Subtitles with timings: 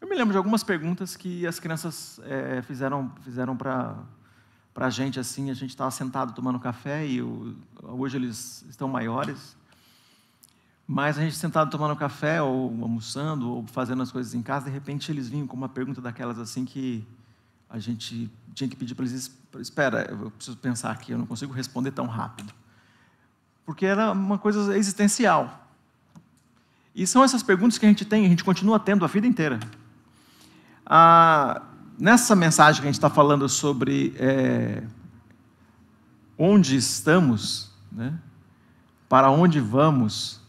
[0.00, 3.96] Eu me lembro de algumas perguntas que as crianças é, fizeram, fizeram para
[4.76, 5.50] a gente assim.
[5.50, 9.56] A gente estava sentado tomando café e o, hoje eles estão maiores.
[10.86, 14.70] Mas a gente sentado tomando café, ou almoçando, ou fazendo as coisas em casa, de
[14.70, 17.06] repente eles vinham com uma pergunta daquelas assim que
[17.68, 21.52] a gente tinha que pedir para eles: espera, eu preciso pensar aqui, eu não consigo
[21.52, 22.54] responder tão rápido.
[23.66, 25.66] Porque era uma coisa existencial.
[26.94, 29.60] E são essas perguntas que a gente tem, a gente continua tendo a vida inteira.
[30.90, 31.60] Ah,
[31.98, 34.82] nessa mensagem que a gente está falando sobre é,
[36.38, 38.14] onde estamos, né,
[39.06, 40.40] para onde vamos,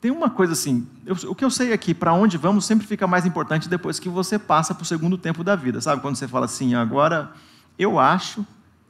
[0.00, 3.06] tem uma coisa assim, eu, o que eu sei aqui, para onde vamos sempre fica
[3.06, 6.00] mais importante depois que você passa para o segundo tempo da vida, sabe?
[6.00, 7.32] Quando você fala assim, agora
[7.78, 8.46] eu acho,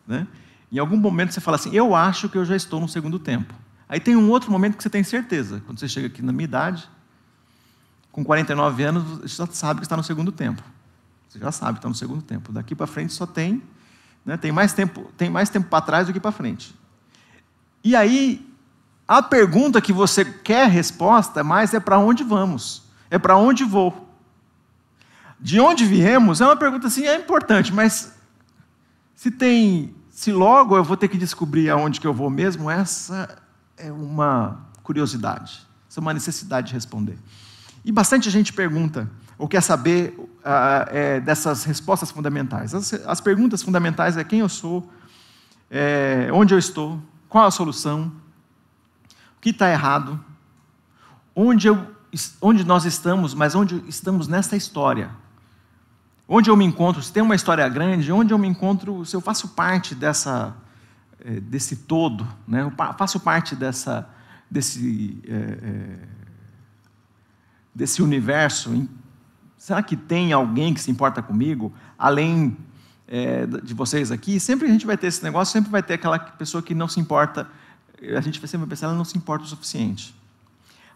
[0.07, 0.29] né?
[0.71, 3.53] Em algum momento você fala assim, eu acho que eu já estou no segundo tempo.
[3.89, 6.45] Aí tem um outro momento que você tem certeza, quando você chega aqui na minha
[6.45, 6.89] idade,
[8.19, 10.61] com 49 anos, você já sabe que está no segundo tempo.
[11.29, 12.51] Você já sabe que está no segundo tempo.
[12.51, 13.63] Daqui para frente só tem,
[14.27, 16.75] né, tem mais tempo, tem mais tempo para trás do que para frente.
[17.85, 18.45] E aí
[19.07, 24.09] a pergunta que você quer resposta mais é para onde vamos, é para onde vou.
[25.39, 28.13] De onde viemos é uma pergunta assim, é importante, mas
[29.15, 33.39] se tem, se logo eu vou ter que descobrir aonde que eu vou mesmo, essa
[33.77, 37.17] é uma curiosidade, essa é uma necessidade de responder.
[37.89, 42.75] E bastante gente pergunta, ou quer saber uh, é, dessas respostas fundamentais.
[42.75, 44.93] As, as, perguntas fundamentais é quem eu sou,
[45.71, 48.13] é, onde eu estou, qual a solução,
[49.39, 50.23] o que está errado,
[51.35, 51.83] onde, eu,
[52.43, 55.09] onde nós estamos, mas onde estamos nessa história.
[56.29, 59.21] Onde eu me encontro, se tem uma história grande, onde eu me encontro, se eu
[59.23, 60.55] faço parte dessa,
[61.25, 62.65] é, desse todo, né?
[62.65, 64.07] eu faço parte dessa,
[64.51, 66.18] desse, é, é,
[67.79, 68.89] desse universo.
[69.57, 72.57] Será que tem alguém que se importa comigo, além
[73.07, 74.41] é, de vocês aqui?
[74.41, 76.99] Sempre a gente vai ter esse negócio, sempre vai ter aquela pessoa que não se
[76.99, 77.49] importa,
[78.17, 80.13] a gente vai sempre pensar, ela não se importa o suficiente.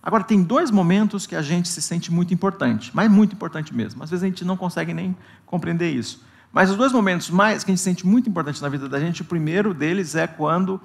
[0.03, 4.03] Agora, tem dois momentos que a gente se sente muito importante, mas muito importante mesmo.
[4.03, 5.16] Às vezes a gente não consegue nem
[5.47, 6.21] compreender isso.
[6.53, 9.22] Mas os dois momentos mais que a gente sente muito importantes na vida da gente,
[9.22, 10.81] o primeiro deles é quando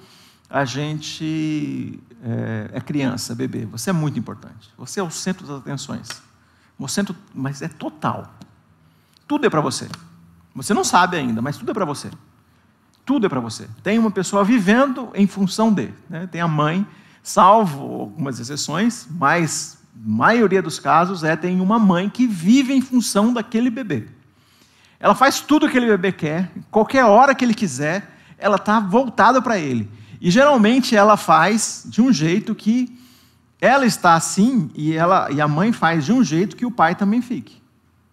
[0.50, 3.66] a gente é, é criança, bebê.
[3.66, 4.70] Você é muito importante.
[4.78, 6.08] Você é o centro das atenções.
[6.80, 8.34] O centro, mas é total.
[9.28, 9.88] Tudo é para você.
[10.56, 12.10] Você não sabe ainda, mas tudo é para você.
[13.06, 13.68] Tudo é para você.
[13.84, 15.94] Tem uma pessoa vivendo em função de.
[16.10, 16.28] Né?
[16.28, 16.86] Tem a mãe,
[17.22, 23.34] salvo algumas exceções, mas maioria dos casos é tem uma mãe que vive em função
[23.34, 24.08] daquele bebê.
[25.00, 28.80] Ela faz tudo o que aquele bebê quer, qualquer hora que ele quiser, ela está
[28.80, 29.90] voltada para ele.
[30.20, 32.98] E geralmente ela faz de um jeito que
[33.60, 36.96] ela está assim e, ela, e a mãe faz de um jeito que o pai
[36.96, 37.62] também fique,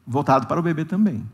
[0.07, 1.27] voltado para o bebê também.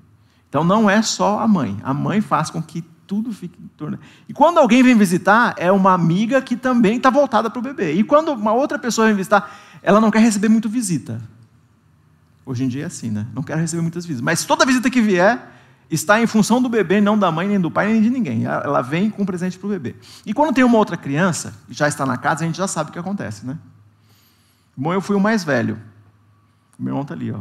[0.49, 3.99] Então não é só a mãe, a mãe faz com que tudo fique em torno.
[4.29, 7.93] E quando alguém vem visitar, é uma amiga que também está voltada para o bebê.
[7.95, 9.53] E quando uma outra pessoa vem visitar,
[9.83, 11.21] ela não quer receber muito visita.
[12.47, 13.27] Hoje em dia é assim, né?
[13.35, 14.23] Não quero receber muitas visitas.
[14.23, 15.41] Mas toda visita que vier
[15.91, 18.45] está em função do bebê, não da mãe, nem do pai, nem de ninguém.
[18.45, 19.97] Ela vem com um presente para o bebê.
[20.25, 22.93] E quando tem uma outra criança, já está na casa, a gente já sabe o
[22.93, 23.59] que acontece, né?
[24.77, 25.79] Bom, eu fui o mais velho.
[26.79, 27.41] O meu irmão está ali, ó.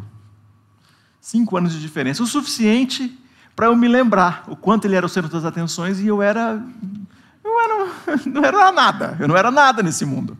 [1.21, 2.23] Cinco anos de diferença.
[2.23, 3.17] O suficiente
[3.55, 6.63] para eu me lembrar o quanto ele era o centro das atenções e eu era.
[7.43, 9.17] Eu era, não era nada.
[9.19, 10.37] Eu não era nada nesse mundo.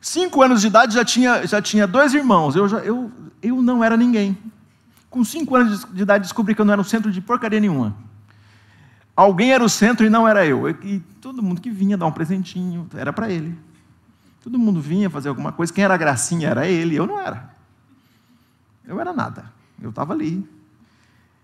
[0.00, 2.54] Cinco anos de idade já tinha, já tinha dois irmãos.
[2.54, 3.10] Eu, já, eu,
[3.42, 4.38] eu não era ninguém.
[5.14, 7.94] Com cinco anos de idade descobri que eu não era o centro de porcaria nenhuma.
[9.14, 10.68] Alguém era o centro e não era eu.
[10.68, 13.56] E todo mundo que vinha dar um presentinho era para ele.
[14.42, 15.72] Todo mundo vinha fazer alguma coisa.
[15.72, 17.48] Quem era gracinha era ele, eu não era.
[18.84, 19.52] Eu era nada.
[19.80, 20.44] Eu estava ali.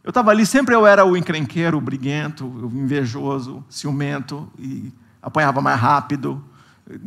[0.02, 4.92] Eu estava ali, sempre eu era o encrenqueiro, o briguento, o invejoso, ciumento, e
[5.22, 6.44] apanhava mais rápido,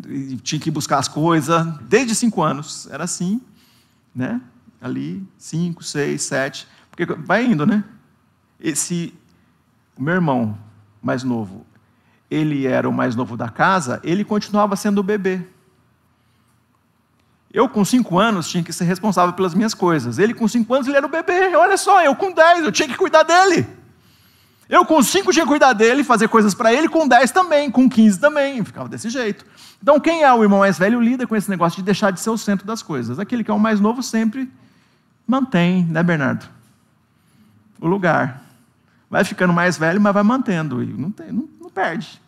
[0.07, 1.67] e tinha que buscar as coisas.
[1.81, 3.41] Desde cinco anos, era assim,
[4.15, 4.39] né?
[4.83, 7.83] Ali, cinco, seis, sete, porque vai indo, né?
[8.59, 9.13] Esse,
[9.97, 10.57] meu irmão
[11.01, 11.65] mais novo,
[12.29, 15.41] ele era o mais novo da casa, ele continuava sendo o bebê.
[17.53, 20.17] Eu, com cinco anos, tinha que ser responsável pelas minhas coisas.
[20.17, 21.55] Ele, com cinco anos, ele era o bebê.
[21.55, 23.67] Olha só, eu com dez, eu tinha que cuidar dele.
[24.67, 26.89] Eu, com cinco, tinha que cuidar dele, fazer coisas para ele.
[26.89, 28.65] Com dez também, com quinze também.
[28.65, 29.45] Ficava desse jeito.
[29.79, 32.31] Então, quem é o irmão mais velho lida com esse negócio de deixar de ser
[32.31, 33.19] o centro das coisas.
[33.19, 34.51] Aquele que é o mais novo sempre
[35.27, 36.47] mantém, né, Bernardo?
[37.79, 38.41] O lugar.
[39.09, 40.83] Vai ficando mais velho, mas vai mantendo.
[40.85, 42.21] Não, tem, não, não perde.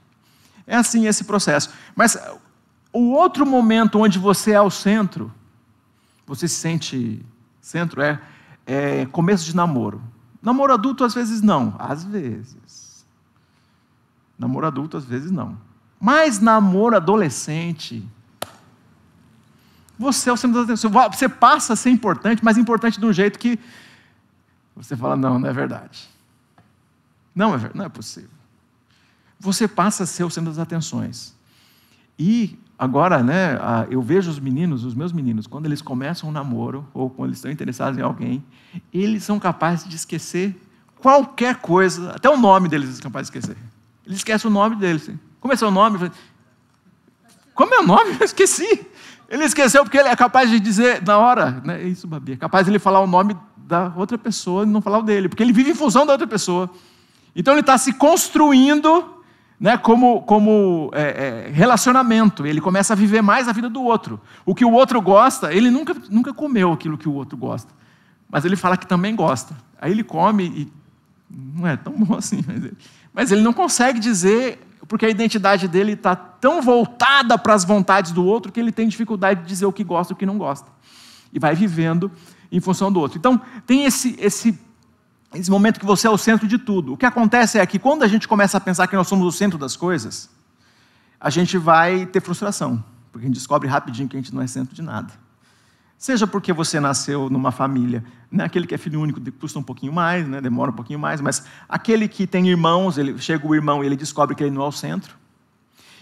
[0.67, 1.71] É assim esse processo.
[1.95, 2.17] Mas
[2.93, 5.31] o outro momento onde você é o centro,
[6.25, 7.25] você se sente
[7.59, 8.21] centro, é,
[8.65, 10.01] é, começo de namoro.
[10.41, 11.75] Namoro adulto, às vezes não.
[11.79, 13.05] Às vezes.
[14.37, 15.57] Namoro adulto, às vezes não.
[15.99, 18.07] Mas namoro adolescente.
[19.97, 20.91] Você é o centro da atenção.
[21.11, 23.59] Você passa a ser importante, mas importante de um jeito que
[24.75, 26.07] você fala: não, não é verdade.
[27.33, 28.29] Não é, não é possível.
[29.39, 31.35] Você passa a ser o centro das atenções.
[32.17, 33.57] E agora, né,
[33.89, 37.39] eu vejo os meninos, os meus meninos, quando eles começam um namoro, ou quando eles
[37.39, 38.43] estão interessados em alguém,
[38.93, 40.55] eles são capazes de esquecer
[41.05, 43.57] qualquer coisa, até o nome deles eles são capazes de esquecer.
[44.05, 45.09] Eles esquecem o nome deles.
[45.39, 46.11] Como é seu nome?
[47.53, 48.17] Como é o nome?
[48.19, 48.87] Eu esqueci.
[49.29, 51.83] Ele esqueceu porque ele é capaz de dizer na hora, né?
[51.83, 54.99] Isso, Babi, é capaz de ele falar o nome da outra pessoa e não falar
[54.99, 56.69] o dele, porque ele vive em função da outra pessoa.
[57.35, 59.15] Então ele está se construindo
[59.59, 62.45] né, como, como é, é, relacionamento.
[62.45, 64.21] Ele começa a viver mais a vida do outro.
[64.45, 67.73] O que o outro gosta, ele nunca, nunca comeu aquilo que o outro gosta.
[68.29, 69.55] Mas ele fala que também gosta.
[69.79, 70.73] Aí ele come e
[71.29, 72.43] não é tão bom assim.
[72.45, 72.77] Mas ele,
[73.13, 78.11] mas ele não consegue dizer, porque a identidade dele está tão voltada para as vontades
[78.11, 80.37] do outro que ele tem dificuldade de dizer o que gosta e o que não
[80.37, 80.69] gosta.
[81.33, 82.11] E vai vivendo
[82.51, 83.17] em função do outro.
[83.17, 84.57] Então, tem esse, esse
[85.33, 86.93] esse momento que você é o centro de tudo.
[86.93, 89.37] O que acontece é que quando a gente começa a pensar que nós somos o
[89.37, 90.29] centro das coisas,
[91.19, 94.47] a gente vai ter frustração, porque a gente descobre rapidinho que a gente não é
[94.47, 95.13] centro de nada.
[95.97, 98.43] Seja porque você nasceu numa família, né?
[98.43, 100.41] aquele que é filho único custa um pouquinho mais, né?
[100.41, 103.95] demora um pouquinho mais, mas aquele que tem irmãos, ele chega o irmão e ele
[103.95, 105.15] descobre que ele não é o centro.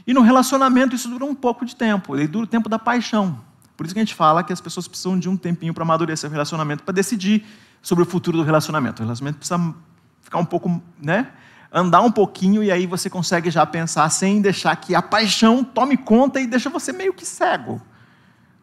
[0.05, 3.39] E no relacionamento isso dura um pouco de tempo, ele dura o tempo da paixão.
[3.77, 6.29] Por isso que a gente fala que as pessoas precisam de um tempinho para amadurecer
[6.29, 7.45] o relacionamento, para decidir
[7.81, 9.01] sobre o futuro do relacionamento.
[9.01, 9.73] O relacionamento precisa
[10.21, 11.31] ficar um pouco, né?
[11.71, 15.97] Andar um pouquinho e aí você consegue já pensar sem deixar que a paixão tome
[15.97, 17.81] conta e deixa você meio que cego.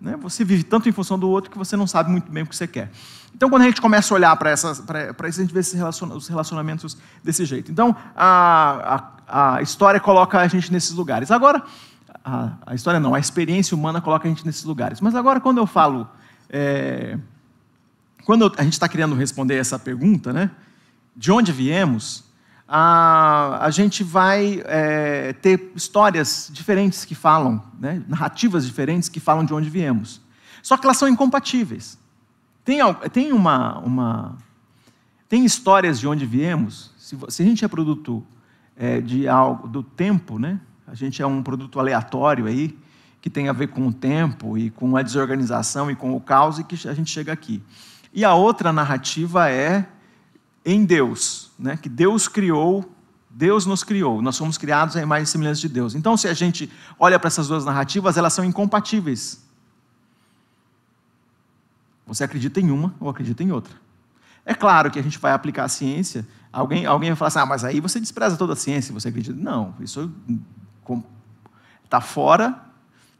[0.00, 0.16] Né?
[0.22, 2.56] Você vive tanto em função do outro que você não sabe muito bem o que
[2.56, 2.90] você quer.
[3.34, 7.44] Então, quando a gente começa a olhar para isso, a gente vê os relacionamentos desse
[7.44, 7.70] jeito.
[7.70, 11.30] Então, a, a, a história coloca a gente nesses lugares.
[11.30, 11.62] Agora,
[12.24, 15.00] a, a, história não, a experiência humana coloca a gente nesses lugares.
[15.00, 16.08] Mas agora, quando eu falo
[16.52, 17.16] é,
[18.24, 20.50] quando a gente está querendo responder essa pergunta, né,
[21.16, 22.24] de onde viemos,
[22.72, 29.44] a, a gente vai é, ter histórias diferentes que falam, né, narrativas diferentes que falam
[29.44, 30.20] de onde viemos.
[30.62, 31.98] Só que elas são incompatíveis.
[32.64, 32.78] Tem,
[33.12, 34.38] tem uma, uma
[35.28, 36.92] tem histórias de onde viemos.
[36.96, 38.24] Se, se a gente é produto
[38.76, 42.78] é, de algo do tempo, né, a gente é um produto aleatório aí
[43.20, 46.60] que tem a ver com o tempo e com a desorganização e com o caos
[46.60, 47.60] e que a gente chega aqui.
[48.14, 49.88] E a outra narrativa é
[50.64, 51.76] em Deus, né?
[51.76, 52.90] que Deus criou,
[53.28, 55.94] Deus nos criou, nós somos criados em imagem e semelhança de Deus.
[55.94, 59.44] Então, se a gente olha para essas duas narrativas, elas são incompatíveis.
[62.06, 63.74] Você acredita em uma ou acredita em outra.
[64.44, 67.46] É claro que a gente vai aplicar a ciência, alguém, alguém vai falar assim, ah,
[67.46, 69.38] mas aí você despreza toda a ciência, você acredita.
[69.38, 70.10] Não, isso
[71.84, 72.58] está fora,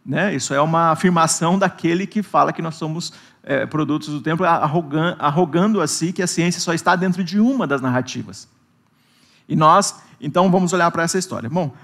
[0.05, 0.35] né?
[0.35, 5.17] isso é uma afirmação daquele que fala que nós somos é, produtos do templo, arrogando,
[5.19, 8.49] arrogando a si que a ciência só está dentro de uma das narrativas.
[9.49, 11.51] E nós, então, vamos olhar para essa história.
[11.51, 11.75] Bom,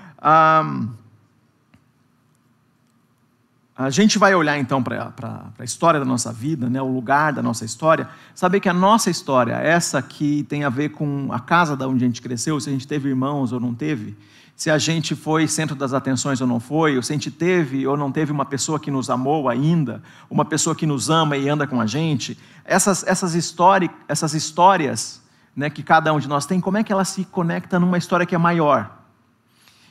[3.77, 5.13] a gente vai olhar então para
[5.59, 9.11] a história da nossa vida, né, o lugar da nossa história, saber que a nossa
[9.11, 12.71] história, essa que tem a ver com a casa da onde a gente cresceu, se
[12.71, 14.17] a gente teve irmãos ou não teve,
[14.57, 17.87] se a gente foi centro das atenções ou não foi, ou se a gente teve
[17.87, 21.47] ou não teve uma pessoa que nos amou ainda, uma pessoa que nos ama e
[21.47, 22.39] anda com a gente.
[22.65, 25.23] Essas, essas, histórias, essas histórias
[25.55, 28.25] né, que cada um de nós tem, como é que ela se conecta numa história
[28.25, 28.91] que é maior?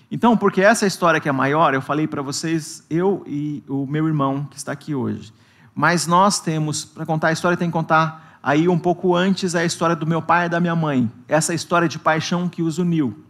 [0.09, 4.07] Então, porque essa história que é maior, eu falei para vocês, eu e o meu
[4.07, 5.31] irmão que está aqui hoje.
[5.75, 9.63] Mas nós temos, para contar a história, tem que contar aí um pouco antes a
[9.63, 11.11] história do meu pai e da minha mãe.
[11.27, 13.24] Essa história de paixão que os uniu.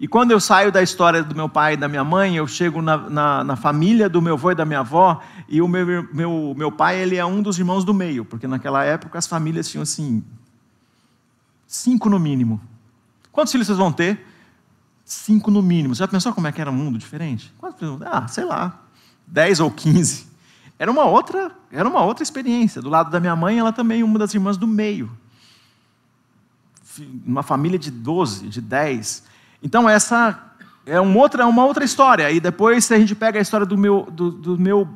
[0.00, 2.80] E quando eu saio da história do meu pai e da minha mãe, eu chego
[2.80, 6.54] na, na, na, família do meu avô e da minha avó, e o meu, meu,
[6.56, 9.82] meu pai ele é um dos irmãos do meio, porque naquela época as famílias tinham
[9.82, 10.22] assim,
[11.66, 12.60] cinco no mínimo.
[13.32, 14.24] Quantos filhos vocês vão ter?
[15.04, 15.94] Cinco no mínimo.
[15.94, 17.52] Você já pensou como é que era um mundo diferente?
[17.58, 18.00] Quantos?
[18.02, 18.80] Ah, sei lá,
[19.26, 20.28] dez ou quinze.
[20.78, 22.80] Era uma outra, era uma outra experiência.
[22.80, 25.10] Do lado da minha mãe, ela também uma das irmãs do meio.
[27.26, 29.24] Uma família de doze, de dez.
[29.62, 30.38] Então, essa
[30.86, 32.30] é uma outra, uma outra história.
[32.30, 34.88] E depois, a gente pega a história do meu, do, do meu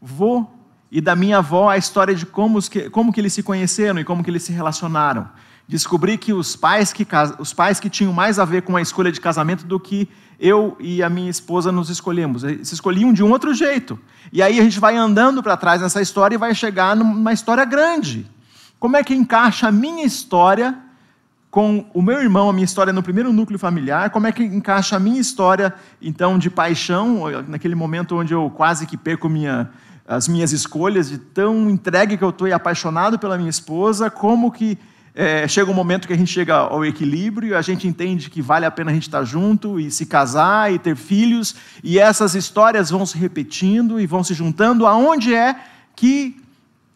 [0.00, 0.46] vô
[0.90, 4.04] e da minha avó, a história de como, que, como que eles se conheceram e
[4.04, 5.28] como que eles se relacionaram.
[5.66, 7.06] Descobri que os pais que,
[7.38, 10.76] os pais que tinham mais a ver com a escolha de casamento do que eu
[10.78, 12.42] e a minha esposa nos escolhemos.
[12.42, 13.98] Se escolhiam de um outro jeito.
[14.32, 17.64] E aí a gente vai andando para trás nessa história e vai chegar numa história
[17.64, 18.28] grande
[18.82, 20.76] como é que encaixa a minha história
[21.52, 24.96] com o meu irmão, a minha história no primeiro núcleo familiar, como é que encaixa
[24.96, 29.68] a minha história, então, de paixão, naquele momento onde eu quase que perco minha,
[30.08, 34.50] as minhas escolhas, de tão entregue que eu estou e apaixonado pela minha esposa, como
[34.50, 34.78] que
[35.14, 38.64] é, chega um momento que a gente chega ao equilíbrio, a gente entende que vale
[38.64, 41.54] a pena a gente estar junto e se casar e ter filhos,
[41.84, 45.54] e essas histórias vão se repetindo e vão se juntando, aonde é
[45.94, 46.34] que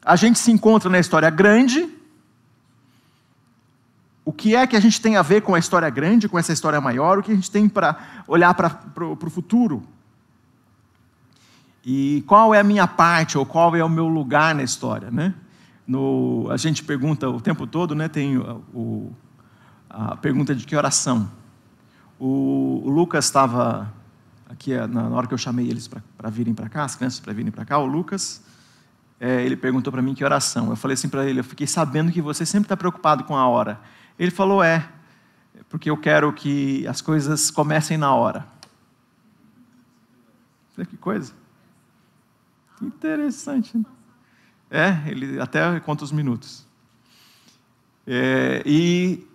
[0.03, 1.95] a gente se encontra na história grande,
[4.27, 6.53] o que é que a gente tem a ver com a história grande, com essa
[6.53, 9.85] história maior, o que a gente tem para olhar para o futuro.
[11.85, 15.33] E qual é a minha parte, ou qual é o meu lugar na história, né?
[15.87, 18.09] No, a gente pergunta o tempo todo, né?
[18.09, 19.13] Tem o,
[19.89, 21.31] a pergunta de que oração.
[22.19, 23.95] O, o Lucas estava
[24.49, 27.53] aqui na hora que eu chamei eles para virem para cá, as crianças para virem
[27.53, 28.43] para cá, o Lucas,
[29.21, 30.71] é, ele perguntou para mim que oração.
[30.71, 33.47] Eu falei assim para ele, eu fiquei sabendo que você sempre está preocupado com a
[33.47, 33.79] hora.
[34.19, 34.89] Ele falou: É,
[35.69, 38.47] porque eu quero que as coisas comecem na hora.
[40.89, 41.33] Que coisa.
[42.83, 43.79] Interessante.
[43.79, 43.85] Né?
[44.71, 46.67] É, ele até conta os minutos.
[48.07, 49.27] É, e,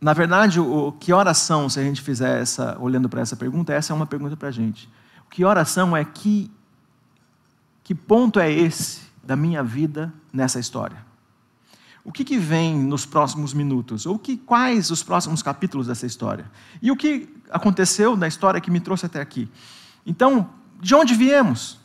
[0.00, 3.92] na verdade, o, que oração, se a gente fizer essa, olhando para essa pergunta, essa
[3.92, 4.88] é uma pergunta para a gente.
[5.34, 6.48] Que oração é que,
[7.82, 11.04] que ponto é esse da minha vida nessa história?
[12.04, 14.04] O que, que vem nos próximos minutos?
[14.04, 16.44] Ou que, quais os próximos capítulos dessa história?
[16.82, 19.48] E o que aconteceu na história que me trouxe até aqui?
[20.04, 21.78] Então, de onde viemos?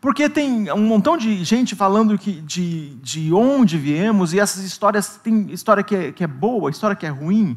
[0.00, 5.20] Porque tem um montão de gente falando que, de, de onde viemos, e essas histórias,
[5.22, 7.56] tem história que é, que é boa, história que é ruim,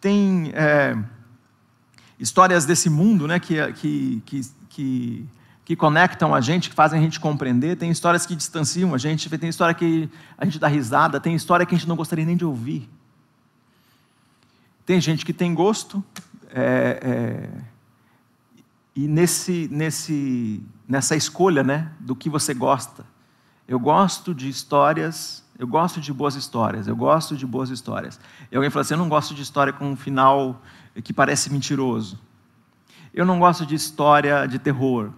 [0.00, 0.96] tem é,
[2.18, 5.28] histórias desse mundo né, que, que, que, que
[5.72, 9.30] que conectam a gente, que fazem a gente compreender, tem histórias que distanciam a gente,
[9.38, 12.36] tem história que a gente dá risada, tem história que a gente não gostaria nem
[12.36, 12.90] de ouvir.
[14.84, 16.04] Tem gente que tem gosto,
[16.50, 17.60] é, é,
[18.94, 23.02] e nesse, nesse, nessa escolha né, do que você gosta.
[23.66, 28.20] Eu gosto de histórias, eu gosto de boas histórias, eu gosto de boas histórias.
[28.50, 30.60] E alguém fala assim: eu não gosto de história com um final
[31.02, 32.20] que parece mentiroso.
[33.14, 35.12] Eu não gosto de história de terror.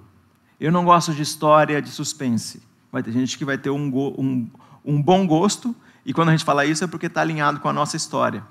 [0.61, 2.62] Eu não gosto de história de suspense.
[2.92, 4.50] Vai ter gente que vai ter um, um,
[4.84, 7.73] um bom gosto, e quando a gente fala isso é porque está alinhado com a
[7.73, 8.42] nossa história.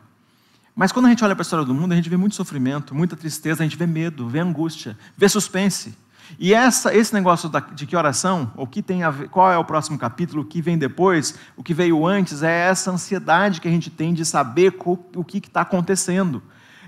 [0.75, 2.95] Mas quando a gente olha para a história do mundo, a gente vê muito sofrimento,
[2.95, 5.95] muita tristeza, a gente vê medo, vê angústia, vê suspense.
[6.39, 9.63] E essa, esse negócio da, de que oração, o que tem ver, qual é o
[9.63, 13.71] próximo capítulo, o que vem depois, o que veio antes, é essa ansiedade que a
[13.71, 14.75] gente tem de saber
[15.15, 16.41] o que está acontecendo,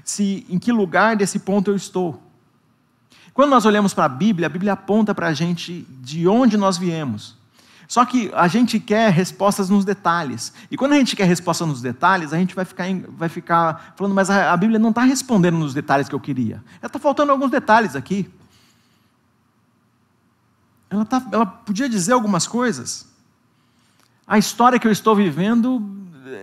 [0.03, 2.21] se em que lugar desse ponto eu estou.
[3.35, 6.77] Quando nós olhamos para a Bíblia, a Bíblia aponta para a gente de onde nós
[6.77, 7.35] viemos.
[7.85, 10.53] Só que a gente quer respostas nos detalhes.
[10.71, 14.15] E quando a gente quer resposta nos detalhes, a gente vai ficar, vai ficar falando,
[14.15, 16.63] mas a, Bíblia não está respondendo nos detalhes que eu queria.
[16.81, 18.31] Ela está faltando alguns detalhes aqui.
[20.89, 23.05] Ela, tá, ela podia dizer algumas coisas.
[24.25, 25.85] A história que eu estou vivendo,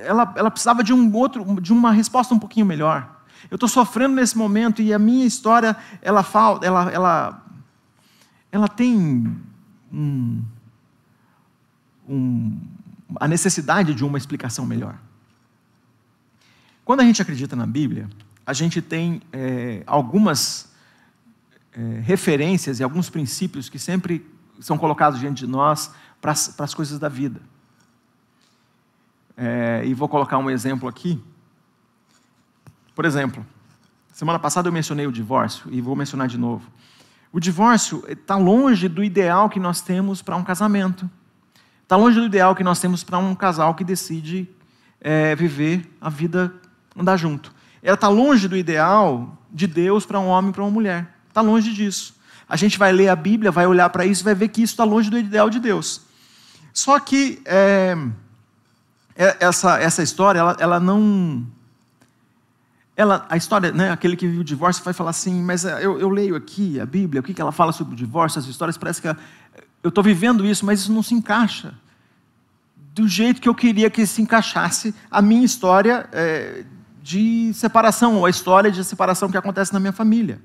[0.04, 3.21] ela, ela precisava de um outro, de uma resposta um pouquinho melhor.
[3.50, 7.46] Eu estou sofrendo nesse momento e a minha história, ela falta, ela, ela,
[8.50, 8.96] ela tem
[9.92, 10.44] um,
[12.08, 12.60] um,
[13.16, 14.96] a necessidade de uma explicação melhor.
[16.84, 18.08] Quando a gente acredita na Bíblia,
[18.44, 20.72] a gente tem é, algumas
[21.72, 24.26] é, referências e alguns princípios que sempre
[24.60, 27.40] são colocados diante de nós para as coisas da vida.
[29.36, 31.22] É, e vou colocar um exemplo aqui.
[32.94, 33.44] Por exemplo,
[34.12, 36.70] semana passada eu mencionei o divórcio e vou mencionar de novo.
[37.32, 41.10] O divórcio está longe do ideal que nós temos para um casamento.
[41.82, 44.48] Está longe do ideal que nós temos para um casal que decide
[45.00, 46.52] é, viver a vida,
[46.96, 47.52] andar junto.
[47.82, 51.16] Ela está longe do ideal de Deus para um homem e para uma mulher.
[51.28, 52.14] Está longe disso.
[52.48, 54.84] A gente vai ler a Bíblia, vai olhar para isso vai ver que isso está
[54.84, 56.02] longe do ideal de Deus.
[56.72, 57.96] Só que é
[59.16, 61.46] essa, essa história, ela, ela não
[62.96, 65.98] ela, a história, né, aquele que vive o divórcio vai falar assim, mas eh, eu,
[65.98, 68.76] eu leio aqui a Bíblia, o que, que ela fala sobre o divórcio, as histórias,
[68.76, 69.08] parece que
[69.82, 71.74] eu estou vivendo isso, mas isso não se encaixa
[72.94, 76.64] do jeito que eu queria que se encaixasse a minha história é,
[77.02, 80.40] de separação, ou a história de separação que acontece na minha família.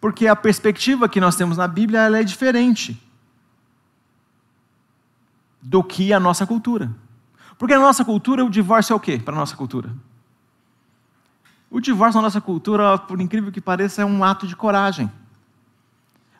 [0.00, 3.00] Porque a perspectiva que nós temos na Bíblia ela é diferente
[5.60, 6.90] do que a nossa cultura.
[7.58, 9.90] Porque na nossa cultura, o divórcio é o quê para a nossa cultura?
[11.70, 15.10] O divórcio na nossa cultura, por incrível que pareça, é um ato de coragem.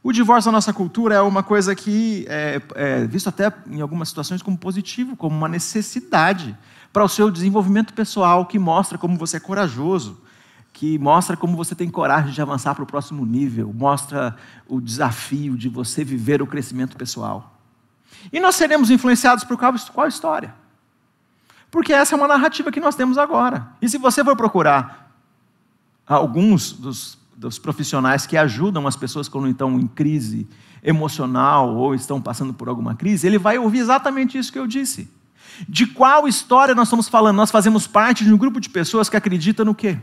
[0.03, 4.09] O divórcio na nossa cultura é uma coisa que é, é visto até em algumas
[4.11, 6.57] situações como positivo, como uma necessidade
[6.93, 10.21] para o seu desenvolvimento pessoal, que mostra como você é corajoso,
[10.75, 14.37] que mostra como você tem coragem de avançar para o próximo nível, mostra
[14.69, 17.59] o desafio de você viver o crescimento pessoal.
[18.33, 20.55] E nós seremos influenciados por qual, qual história?
[21.71, 23.69] Porque essa é uma narrativa que nós temos agora.
[23.81, 25.04] E se você for procurar
[26.07, 30.47] alguns dos, dos profissionais que ajudam as pessoas quando estão em crise
[30.83, 35.11] emocional ou estão passando por alguma crise, ele vai ouvir exatamente isso que eu disse.
[35.69, 37.37] De qual história nós estamos falando?
[37.37, 39.99] Nós fazemos parte de um grupo de pessoas que acredita no quê?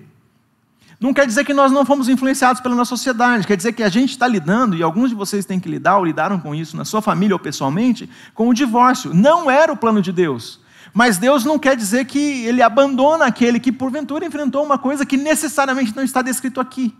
[1.00, 3.90] Não quer dizer que nós não fomos influenciados pela nossa sociedade, quer dizer que a
[3.90, 6.86] gente está lidando, e alguns de vocês têm que lidar, ou lidaram com isso na
[6.86, 9.12] sua família ou pessoalmente, com o divórcio.
[9.12, 10.61] Não era o plano de Deus.
[10.94, 15.16] Mas Deus não quer dizer que ele abandona aquele que porventura enfrentou uma coisa que
[15.16, 16.94] necessariamente não está descrito aqui.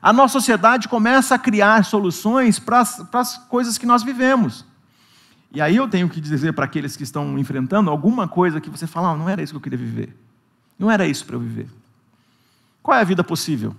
[0.00, 2.80] A nossa sociedade começa a criar soluções para
[3.12, 4.64] as coisas que nós vivemos.
[5.50, 8.86] E aí eu tenho que dizer para aqueles que estão enfrentando alguma coisa que você
[8.86, 10.14] fala, ah, não era isso que eu queria viver.
[10.78, 11.68] Não era isso para eu viver.
[12.82, 13.74] Qual é a vida possível?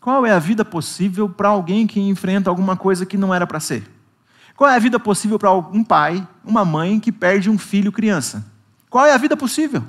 [0.00, 3.60] Qual é a vida possível para alguém que enfrenta alguma coisa que não era para
[3.60, 3.84] ser?
[4.60, 8.44] Qual é a vida possível para um pai, uma mãe que perde um filho criança?
[8.90, 9.82] Qual é a vida possível?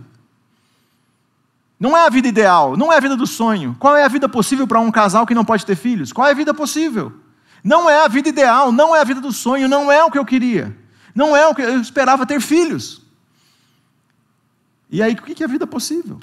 [1.78, 3.76] Não é a vida ideal, não é a vida do sonho.
[3.78, 6.14] Qual é a vida possível para um casal que não pode ter filhos?
[6.14, 7.12] Qual é a vida possível?
[7.62, 10.18] Não é a vida ideal, não é a vida do sonho, não é o que
[10.18, 10.74] eu queria.
[11.14, 13.02] Não é o que eu esperava ter filhos.
[14.90, 16.18] E aí, o que é a vida possível?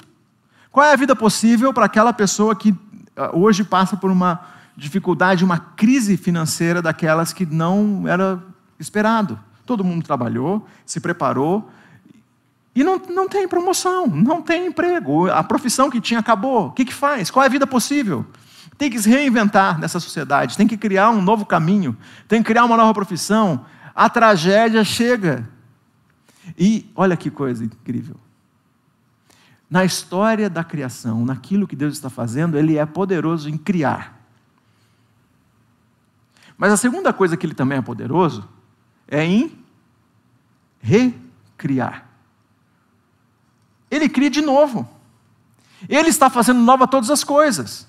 [0.71, 2.73] Qual é a vida possível para aquela pessoa que
[3.15, 4.43] ah, hoje passa por uma
[4.79, 8.41] dificuldade, uma crise financeira daquelas que não era
[8.79, 9.39] esperado?
[9.65, 11.69] Todo mundo trabalhou, se preparou
[12.73, 16.67] e não, não tem promoção, não tem emprego, a profissão que tinha acabou.
[16.67, 17.29] O que, que faz?
[17.29, 18.25] Qual é a vida possível?
[18.77, 22.63] Tem que se reinventar nessa sociedade, tem que criar um novo caminho, tem que criar
[22.63, 23.65] uma nova profissão.
[23.93, 25.47] A tragédia chega.
[26.57, 28.15] E olha que coisa incrível
[29.69, 34.18] na história da criação, naquilo que Deus está fazendo, Ele é poderoso em criar.
[36.59, 38.45] Mas a segunda coisa que Ele também é poderoso
[39.07, 39.57] é em
[40.81, 42.05] recriar.
[43.89, 44.87] Ele cria de novo.
[45.87, 47.87] Ele está fazendo nova todas as coisas.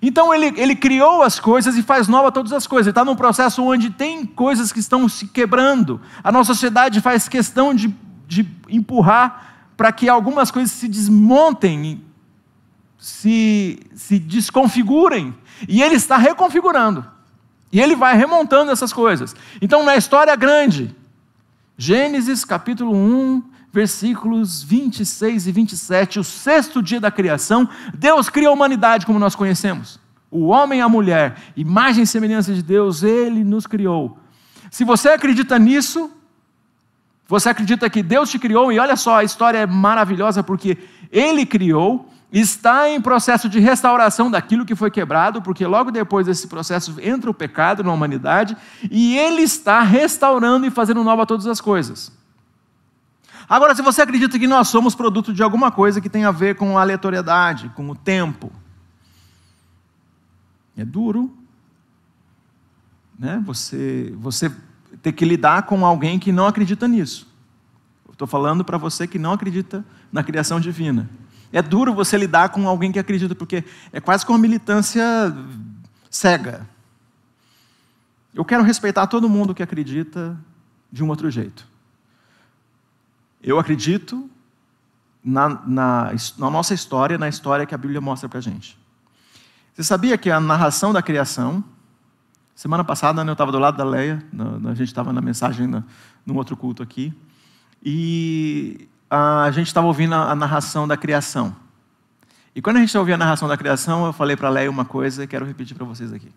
[0.00, 2.86] Então ele, ele criou as coisas e faz nova todas as coisas.
[2.86, 6.00] Ele está num processo onde tem coisas que estão se quebrando.
[6.22, 7.94] A nossa sociedade faz questão de,
[8.28, 12.02] de empurrar para que algumas coisas se desmontem,
[12.96, 15.34] se, se desconfigurem,
[15.68, 17.04] e ele está reconfigurando.
[17.72, 19.34] E ele vai remontando essas coisas.
[19.60, 20.94] Então, na história grande,
[21.76, 28.52] Gênesis capítulo 1, versículos 26 e 27, o sexto dia da criação, Deus cria a
[28.52, 29.98] humanidade como nós conhecemos.
[30.30, 34.18] O homem e a mulher, imagem e semelhança de Deus, ele nos criou.
[34.70, 36.10] Se você acredita nisso,
[37.32, 40.76] você acredita que Deus te criou e olha só, a história é maravilhosa porque
[41.10, 46.48] Ele criou, está em processo de restauração daquilo que foi quebrado, porque logo depois desse
[46.48, 48.56] processo entra o pecado na humanidade
[48.90, 52.10] e Ele está restaurando e fazendo nova todas as coisas.
[53.46, 56.54] Agora, se você acredita que nós somos produto de alguma coisa que tem a ver
[56.56, 58.50] com a aleatoriedade, com o tempo,
[60.74, 61.30] é duro,
[63.18, 63.42] né?
[63.44, 64.50] Você, você
[65.02, 67.30] ter que lidar com alguém que não acredita nisso.
[68.10, 71.10] Estou falando para você que não acredita na criação divina.
[71.52, 75.04] É duro você lidar com alguém que acredita, porque é quase como uma militância
[76.10, 76.66] cega.
[78.34, 80.38] Eu quero respeitar todo mundo que acredita
[80.90, 81.66] de um outro jeito.
[83.42, 84.30] Eu acredito
[85.22, 88.78] na, na, na nossa história, na história que a Bíblia mostra para a gente.
[89.74, 91.62] Você sabia que a narração da criação
[92.62, 94.22] Semana passada né, eu estava do lado da Leia,
[94.70, 95.82] a gente estava na mensagem no,
[96.24, 97.12] num outro culto aqui,
[97.82, 101.54] e a gente estava ouvindo a, a, narração da criação.
[102.54, 104.86] E quando a gente ouvia a narração da criação, eu falei para a Leia uma
[104.86, 106.32] coisa e quero repetir para vocês aqui.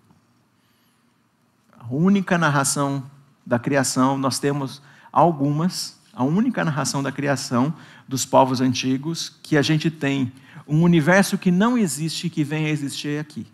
[1.79, 3.09] A única narração
[3.45, 7.73] da criação, nós temos algumas, a única narração da criação
[8.09, 10.33] dos povos antigos que a gente tem
[10.67, 13.47] um universo que não existe e que vem a existir aqui.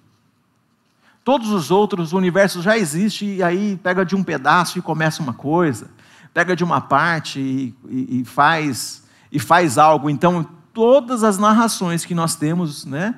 [1.23, 5.21] Todos os outros, o universo já existe e aí pega de um pedaço e começa
[5.21, 5.91] uma coisa,
[6.34, 9.01] pega de uma parte e, e, e faz
[9.32, 10.10] e faz algo.
[10.10, 13.15] Então, todas as narrações que nós temos, né?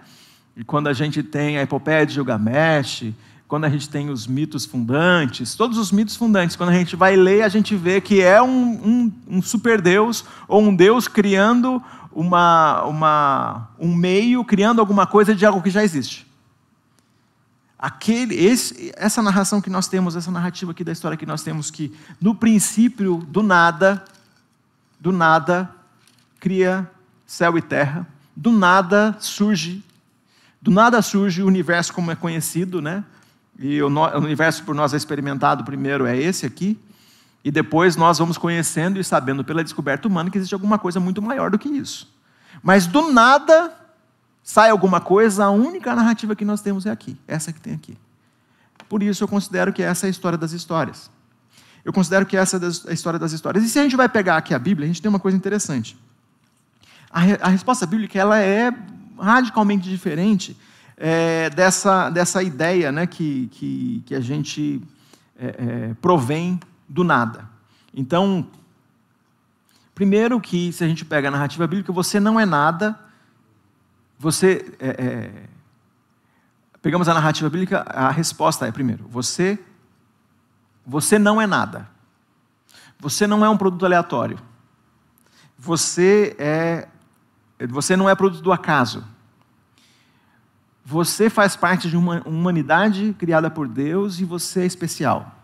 [0.55, 3.11] E quando a gente tem a epopeia de Gilgamesh,
[3.47, 7.15] quando a gente tem os mitos fundantes, todos os mitos fundantes, quando a gente vai
[7.15, 11.81] ler, a gente vê que é um, um, um super Deus ou um Deus criando
[12.11, 16.25] uma, uma, um meio, criando alguma coisa de algo que já existe.
[17.77, 21.69] aquele, esse, essa narração que nós temos, essa narrativa aqui da história que nós temos,
[21.69, 24.03] que no princípio, do nada,
[24.99, 25.69] do nada,
[26.43, 26.91] cria
[27.25, 29.81] céu e terra, do nada surge,
[30.61, 33.05] do nada surge o universo como é conhecido, né?
[33.57, 36.77] E o, o universo por nós é experimentado primeiro é esse aqui,
[37.45, 41.21] e depois nós vamos conhecendo e sabendo pela descoberta humana que existe alguma coisa muito
[41.21, 42.13] maior do que isso.
[42.61, 43.73] Mas do nada
[44.43, 47.97] sai alguma coisa, a única narrativa que nós temos é aqui, essa que tem aqui.
[48.89, 51.09] Por isso eu considero que essa é a história das histórias.
[51.85, 53.63] Eu considero que essa é a história das histórias.
[53.63, 55.97] E se a gente vai pegar aqui a Bíblia, a gente tem uma coisa interessante.
[57.13, 58.73] A, a resposta bíblica ela é
[59.19, 60.57] radicalmente diferente
[60.97, 64.81] é, dessa, dessa ideia né, que, que, que a gente
[65.37, 67.47] é, é, provém do nada.
[67.93, 68.47] Então,
[69.93, 72.99] primeiro que se a gente pega a narrativa bíblica, você não é nada,
[74.17, 74.73] você.
[74.79, 75.43] É, é,
[76.81, 79.59] pegamos a narrativa bíblica, a resposta é, primeiro, você,
[80.85, 81.89] você não é nada.
[82.99, 84.39] Você não é um produto aleatório.
[85.57, 86.87] Você é.
[87.67, 89.03] Você não é produto do acaso.
[90.85, 95.39] Você faz parte de uma humanidade criada por Deus e você é especial.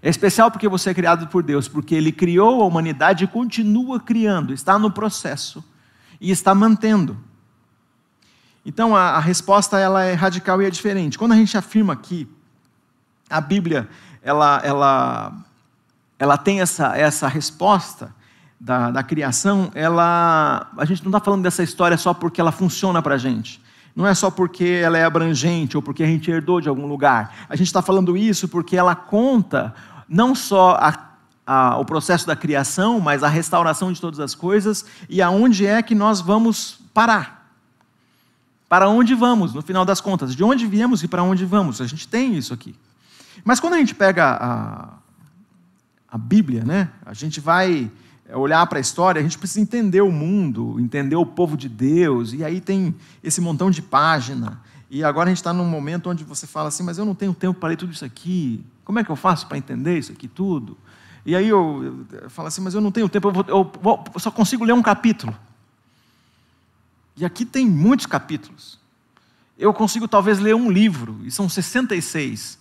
[0.00, 3.98] É especial porque você é criado por Deus, porque Ele criou a humanidade e continua
[3.98, 5.64] criando, está no processo
[6.20, 7.18] e está mantendo.
[8.64, 11.18] Então a, a resposta ela é radical e é diferente.
[11.18, 12.28] Quando a gente afirma que
[13.28, 13.88] a Bíblia
[14.22, 15.32] ela, ela,
[16.18, 18.14] ela tem essa, essa resposta
[18.60, 23.00] da, da criação, ela, a gente não está falando dessa história só porque ela funciona
[23.00, 23.62] para a gente.
[23.94, 27.34] Não é só porque ela é abrangente ou porque a gente herdou de algum lugar.
[27.48, 29.74] A gente está falando isso porque ela conta
[30.08, 31.08] não só a,
[31.46, 35.82] a, o processo da criação, mas a restauração de todas as coisas e aonde é
[35.82, 37.52] que nós vamos parar.
[38.68, 40.34] Para onde vamos, no final das contas?
[40.36, 41.80] De onde viemos e para onde vamos?
[41.80, 42.74] A gente tem isso aqui.
[43.44, 44.88] Mas quando a gente pega a,
[46.08, 47.90] a Bíblia, né, a gente vai
[48.32, 52.32] olhar para a história, a gente precisa entender o mundo, entender o povo de Deus,
[52.32, 54.60] e aí tem esse montão de página.
[54.90, 57.34] E agora a gente está num momento onde você fala assim, mas eu não tenho
[57.34, 58.64] tempo para ler tudo isso aqui.
[58.84, 60.76] Como é que eu faço para entender isso aqui tudo?
[61.24, 64.04] E aí eu, eu falo assim, mas eu não tenho tempo, eu, vou, eu, vou,
[64.14, 65.36] eu só consigo ler um capítulo.
[67.16, 68.78] E aqui tem muitos capítulos.
[69.58, 72.58] Eu consigo talvez ler um livro, e são 66.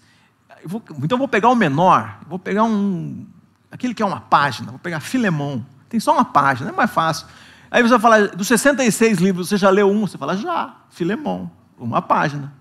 [0.63, 3.25] Eu vou, então eu vou pegar o menor, vou pegar um,
[3.71, 7.27] aquele que é uma página, vou pegar Filemão, tem só uma página, é mais fácil.
[7.69, 10.07] Aí você vai falar, dos 66 livros, você já leu um?
[10.07, 12.53] Você fala, já, Filemão, uma página.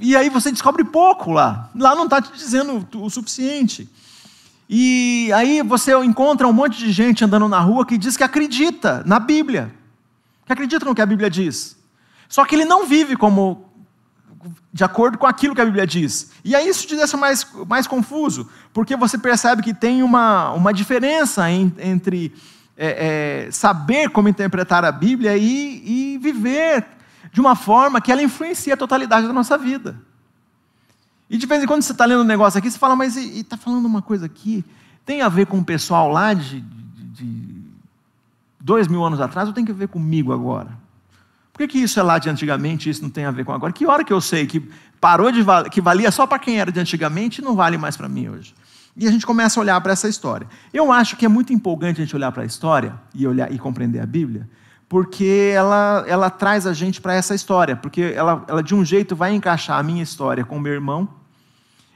[0.00, 1.70] E aí você descobre pouco lá.
[1.74, 3.88] Lá não está te dizendo o suficiente.
[4.68, 9.02] E aí você encontra um monte de gente andando na rua que diz que acredita
[9.04, 9.74] na Bíblia,
[10.46, 11.76] que acredita no que a Bíblia diz.
[12.28, 13.71] Só que ele não vive como
[14.72, 16.32] de acordo com aquilo que a Bíblia diz.
[16.44, 20.72] E aí isso te deixa mais, mais confuso, porque você percebe que tem uma, uma
[20.72, 22.32] diferença em, entre
[22.76, 26.86] é, é, saber como interpretar a Bíblia e, e viver
[27.32, 29.96] de uma forma que ela influencia a totalidade da nossa vida.
[31.30, 33.56] E de vez em quando você está lendo um negócio aqui, você fala, mas está
[33.56, 34.64] falando uma coisa aqui,
[35.06, 37.62] tem a ver com o pessoal lá de, de, de
[38.60, 40.81] dois mil anos atrás ou tem a ver comigo agora?
[41.52, 43.52] Por que, que isso é lá de antigamente e isso não tem a ver com
[43.52, 43.72] agora?
[43.72, 44.60] Que hora que eu sei que
[45.00, 47.96] parou de valer, que valia só para quem era de antigamente e não vale mais
[47.96, 48.54] para mim hoje?
[48.96, 50.46] E a gente começa a olhar para essa história.
[50.72, 53.58] Eu acho que é muito empolgante a gente olhar para a história e olhar e
[53.58, 54.48] compreender a Bíblia,
[54.88, 59.16] porque ela, ela traz a gente para essa história, porque ela, ela de um jeito
[59.16, 61.08] vai encaixar a minha história com o meu irmão,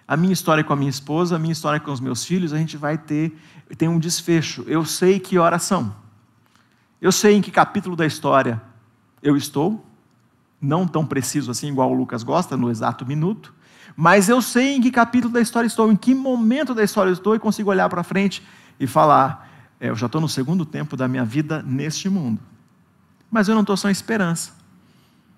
[0.08, 2.58] a minha história com a minha esposa, a minha história com os meus filhos, a
[2.58, 3.36] gente vai ter
[3.76, 4.64] tem um desfecho.
[4.68, 5.94] Eu sei que horas são.
[7.00, 8.60] Eu sei em que capítulo da história
[9.26, 9.84] eu estou,
[10.60, 13.52] não tão preciso assim, igual o Lucas gosta, no exato minuto,
[13.96, 17.34] mas eu sei em que capítulo da história estou, em que momento da história estou
[17.34, 18.42] e consigo olhar para frente
[18.78, 22.40] e falar: é, eu já estou no segundo tempo da minha vida neste mundo.
[23.28, 24.52] Mas eu não estou sem esperança.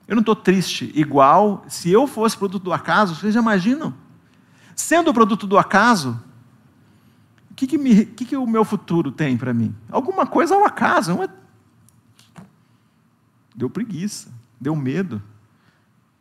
[0.06, 3.94] Eu não estou triste, igual se eu fosse produto do acaso, vocês já imaginam?
[4.74, 6.20] Sendo produto do acaso,
[7.50, 9.74] o que, que, que, que o meu futuro tem para mim?
[9.90, 11.28] Alguma coisa ao acaso, uma
[13.58, 14.28] Deu preguiça,
[14.60, 15.20] deu medo.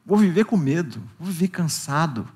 [0.04, 2.28] Vou viver com medo, vou viver cansado.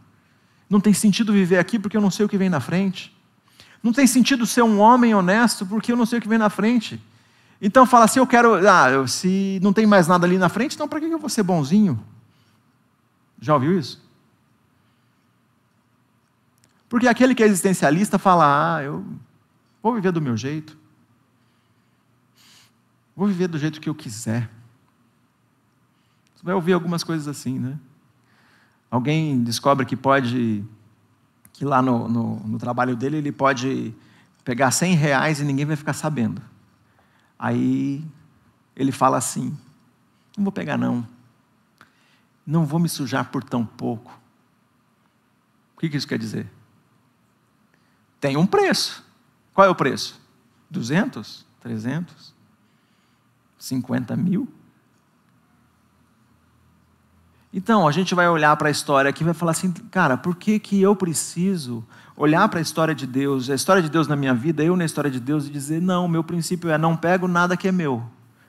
[0.69, 3.11] Não tem sentido viver aqui porque eu não sei o que vem na frente.
[3.81, 6.51] Não tem sentido ser um homem honesto porque eu não sei o que vem na
[6.51, 7.01] frente.
[7.59, 8.67] Então fala assim: eu quero.
[8.69, 11.41] Ah, se não tem mais nada ali na frente, então para que eu vou ser
[11.41, 11.99] bonzinho?
[13.39, 14.07] Já ouviu isso?
[16.87, 19.03] Porque aquele que é existencialista fala: ah, eu
[19.81, 20.77] vou viver do meu jeito.
[23.15, 24.60] Vou viver do jeito que eu quiser.
[26.41, 27.77] Você vai ouvir algumas coisas assim, né?
[28.89, 30.65] Alguém descobre que pode,
[31.53, 33.93] que lá no, no, no trabalho dele ele pode
[34.43, 36.41] pegar 100 reais e ninguém vai ficar sabendo.
[37.37, 38.03] Aí
[38.75, 39.55] ele fala assim:
[40.35, 41.07] não vou pegar não,
[42.45, 44.19] não vou me sujar por tão pouco.
[45.75, 46.51] O que isso quer dizer?
[48.19, 49.05] Tem um preço.
[49.53, 50.19] Qual é o preço?
[50.71, 51.45] 200?
[51.59, 52.33] 300?
[53.59, 54.51] 50 mil?
[57.53, 60.35] Então, a gente vai olhar para a história aqui e vai falar assim, cara, por
[60.35, 61.83] que, que eu preciso
[62.15, 64.85] olhar para a história de Deus, a história de Deus na minha vida, eu na
[64.85, 68.03] história de Deus, e dizer, não, meu princípio é não pego nada que é meu,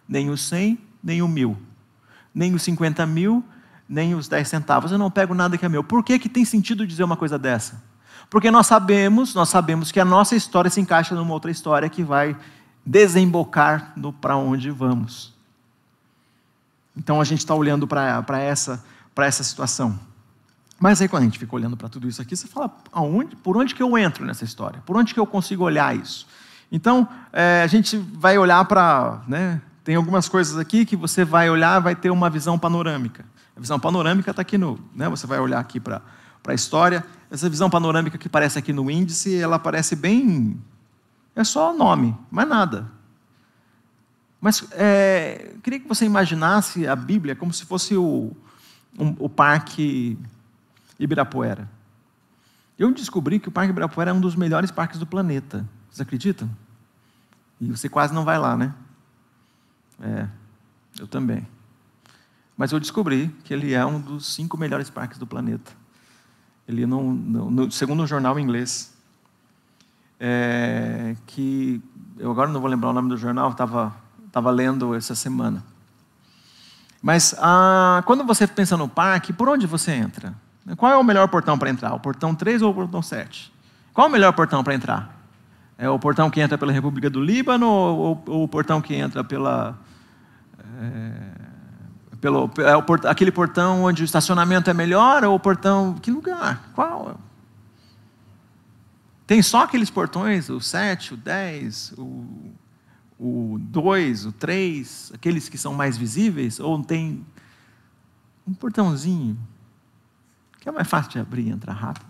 [0.08, 1.56] nem o 100, nem o mil,
[2.34, 3.42] nem os 50 mil,
[3.88, 5.82] nem os 10 centavos, eu não pego nada que é meu.
[5.82, 7.82] Por que, que tem sentido dizer uma coisa dessa?
[8.30, 12.02] Porque nós sabemos, nós sabemos que a nossa história se encaixa numa outra história que
[12.02, 12.36] vai
[12.86, 15.34] desembocar no para onde vamos.
[16.96, 18.84] Então a gente está olhando para essa
[19.16, 19.98] essa situação.
[20.78, 23.56] Mas aí quando a gente fica olhando para tudo isso aqui, você fala, aonde, por
[23.56, 24.82] onde que eu entro nessa história?
[24.84, 26.26] Por onde que eu consigo olhar isso?
[26.72, 31.50] Então, é, a gente vai olhar para, né, tem algumas coisas aqui que você vai
[31.50, 33.24] olhar, vai ter uma visão panorâmica.
[33.54, 36.00] A visão panorâmica está aqui no, né, você vai olhar aqui para
[36.48, 37.04] a história.
[37.30, 40.58] Essa visão panorâmica que aparece aqui no índice, ela parece bem,
[41.36, 42.90] é só nome, mais nada.
[44.42, 48.32] Mas é, queria que você imaginasse a Bíblia como se fosse o,
[48.98, 50.18] um, o Parque
[50.98, 51.70] Ibirapuera.
[52.76, 55.64] Eu descobri que o Parque Ibirapuera é um dos melhores parques do planeta.
[55.88, 56.50] Vocês acreditam?
[57.60, 58.74] E você quase não vai lá, né?
[60.00, 60.26] É,
[60.98, 61.46] eu também.
[62.56, 65.70] Mas eu descobri que ele é um dos cinco melhores parques do planeta.
[66.66, 68.92] Ele não, não no, segundo um jornal inglês,
[70.18, 71.80] é, que
[72.18, 74.01] eu agora não vou lembrar o nome do jornal, estava
[74.32, 75.62] tava lendo essa semana.
[77.02, 80.34] Mas ah, quando você pensa no parque, por onde você entra?
[80.76, 81.92] Qual é o melhor portão para entrar?
[81.92, 83.52] O portão 3 ou o portão 7?
[83.92, 85.20] Qual é o melhor portão para entrar?
[85.76, 89.24] É o portão que entra pela República do Líbano ou, ou o portão que entra
[89.24, 89.76] pela.
[90.80, 95.94] É, pelo, é o port, aquele portão onde o estacionamento é melhor ou o portão.
[95.94, 96.70] Que lugar?
[96.72, 97.18] Qual?
[99.26, 102.52] Tem só aqueles portões, o 7, o 10, o
[103.24, 107.24] o 2, o 3, aqueles que são mais visíveis, ou tem
[108.44, 109.38] um portãozinho
[110.58, 112.06] que é mais fácil de abrir e entrar rápido.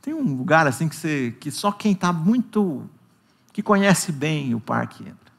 [0.00, 2.88] Tem um lugar assim que, você, que só quem está muito,
[3.52, 5.32] que conhece bem o parque entra.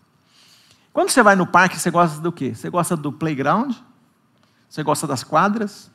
[0.94, 2.54] Quando você vai no parque, você gosta do quê?
[2.54, 3.76] Você gosta do playground?
[4.70, 5.90] Você gosta das quadras?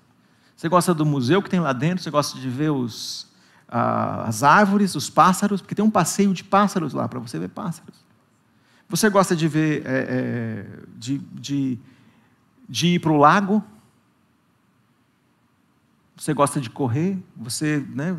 [0.57, 2.03] Você gosta do museu que tem lá dentro?
[2.03, 3.29] Você gosta de ver os,
[3.69, 5.61] ah, as árvores, os pássaros?
[5.61, 8.12] Porque tem um passeio de pássaros lá para você ver pássaros.
[8.93, 10.67] Você gosta de ver, é, é,
[10.99, 11.79] de, de,
[12.69, 13.65] de ir para o lago?
[16.15, 17.19] Você gosta de correr?
[17.35, 18.15] Você né,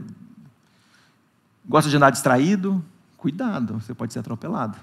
[1.64, 2.84] gosta de andar distraído?
[3.18, 4.76] Cuidado, você pode ser atropelado.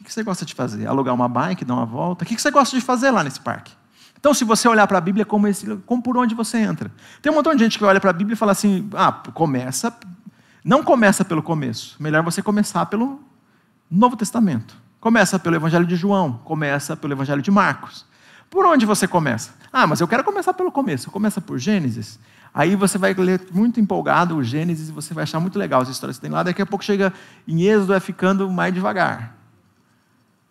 [0.00, 0.86] O que você gosta de fazer?
[0.86, 2.22] Alugar uma bike, dar uma volta?
[2.22, 3.72] O que você gosta de fazer lá nesse parque?
[4.16, 6.88] Então, se você olhar para a Bíblia como, esse, como por onde você entra.
[7.20, 9.92] Tem um montão de gente que olha para a Bíblia e fala assim: ah, começa.
[10.64, 12.00] Não começa pelo começo.
[12.00, 13.20] Melhor você começar pelo
[13.90, 14.76] Novo Testamento.
[15.00, 18.06] Começa pelo Evangelho de João, começa pelo Evangelho de Marcos.
[18.48, 19.52] Por onde você começa?
[19.72, 21.10] Ah, mas eu quero começar pelo começo.
[21.10, 22.18] Começa por Gênesis.
[22.54, 25.88] Aí você vai ler muito empolgado o Gênesis e você vai achar muito legal as
[25.88, 26.42] histórias que tem lá.
[26.44, 27.12] Daqui a pouco chega
[27.48, 29.34] em Êxodo, é ficando mais devagar.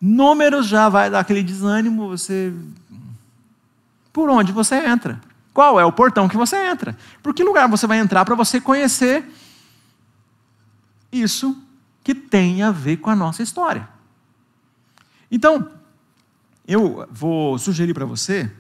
[0.02, 2.10] Números já vai dar aquele desânimo.
[2.10, 2.54] Você.
[4.12, 5.22] Por onde você entra?
[5.54, 6.98] Qual é o portão que você entra?
[7.22, 9.26] Por que lugar você vai entrar para você conhecer
[11.10, 11.56] isso
[12.04, 13.88] que tem a ver com a nossa história.
[15.32, 15.70] Então,
[16.68, 18.52] eu vou sugerir para você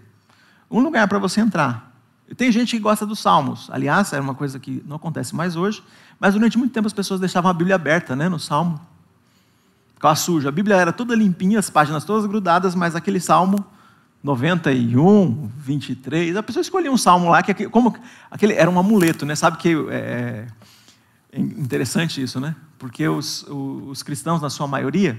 [0.69, 1.93] um lugar para você entrar.
[2.35, 3.69] Tem gente que gosta dos salmos.
[3.71, 5.83] Aliás, é uma coisa que não acontece mais hoje,
[6.19, 8.79] mas durante muito tempo as pessoas deixavam a Bíblia aberta, né, no salmo.
[9.93, 10.49] Ficava suja.
[10.49, 13.63] A Bíblia era toda limpinha, as páginas todas grudadas, mas aquele salmo
[14.23, 17.93] 91, 23, a pessoa escolhia um salmo lá que como
[18.31, 19.35] aquele era um amuleto, né?
[19.35, 20.47] Sabe que é,
[21.31, 22.55] é interessante isso, né?
[22.83, 25.17] Porque os, os cristãos, na sua maioria,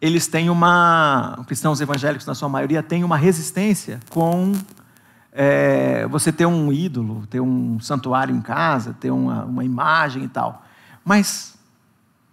[0.00, 1.44] eles têm uma.
[1.46, 4.54] Cristãos evangélicos, na sua maioria, têm uma resistência com
[5.30, 10.28] é, você ter um ídolo, ter um santuário em casa, ter uma, uma imagem e
[10.28, 10.64] tal.
[11.04, 11.54] Mas,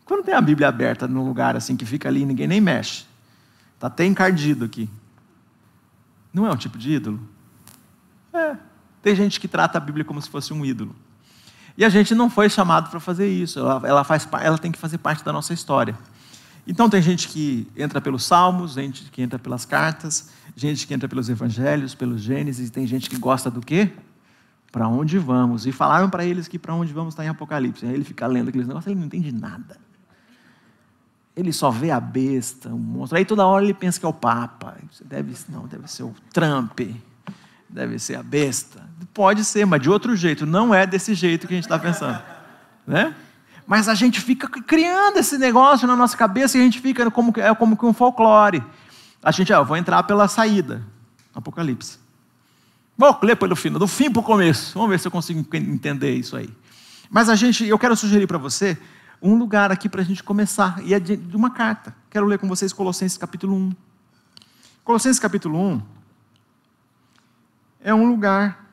[0.05, 3.03] quando tem a Bíblia aberta num lugar assim que fica ali e ninguém nem mexe,
[3.75, 4.89] está até encardido aqui.
[6.33, 7.19] Não é um tipo de ídolo?
[8.31, 8.55] É.
[9.01, 10.95] Tem gente que trata a Bíblia como se fosse um ídolo.
[11.77, 13.59] E a gente não foi chamado para fazer isso.
[13.59, 15.95] Ela, ela, faz, ela tem que fazer parte da nossa história.
[16.65, 21.07] Então tem gente que entra pelos salmos, gente que entra pelas cartas, gente que entra
[21.07, 23.93] pelos evangelhos, pelos Gênesis, tem gente que gosta do quê?
[24.71, 25.65] Para onde vamos?
[25.65, 27.85] E falaram para eles que para onde vamos está em Apocalipse.
[27.85, 29.77] Aí ele fica lendo aqueles negócios, ele não entende nada.
[31.35, 33.17] Ele só vê a besta, o monstro.
[33.17, 34.75] Aí toda hora ele pensa que é o Papa.
[35.05, 36.81] Deve, não, deve ser o Trump.
[37.69, 38.86] Deve ser a besta.
[39.13, 40.45] Pode ser, mas de outro jeito.
[40.45, 42.21] Não é desse jeito que a gente está pensando.
[42.85, 43.13] Né?
[43.65, 47.33] Mas a gente fica criando esse negócio na nossa cabeça e a gente fica como,
[47.37, 48.63] é como que um folclore.
[49.21, 50.81] A gente, ah, vou entrar pela saída.
[51.35, 51.99] Apocalipse.
[52.97, 54.73] Vou ler pelo fim, do fim para o começo.
[54.73, 56.49] Vamos ver se eu consigo entender isso aí.
[57.09, 58.77] Mas a gente, eu quero sugerir para você
[59.21, 61.95] um lugar aqui para a gente começar, e é de, de uma carta.
[62.09, 63.71] Quero ler com vocês Colossenses capítulo 1.
[64.83, 65.81] Colossenses capítulo 1
[67.81, 68.66] é um lugar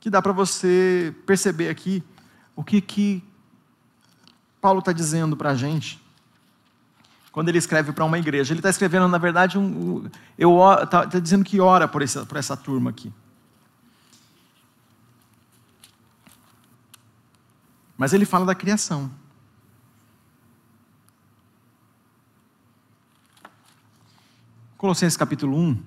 [0.00, 2.02] que dá para você perceber aqui
[2.56, 3.22] o que, que
[4.60, 6.00] Paulo está dizendo para a gente
[7.30, 8.52] quando ele escreve para uma igreja.
[8.52, 12.36] Ele está escrevendo, na verdade, um, eu está tá dizendo que ora por essa, por
[12.36, 13.12] essa turma aqui.
[17.96, 19.10] Mas ele fala da criação.
[24.76, 25.82] Colossenses capítulo 1,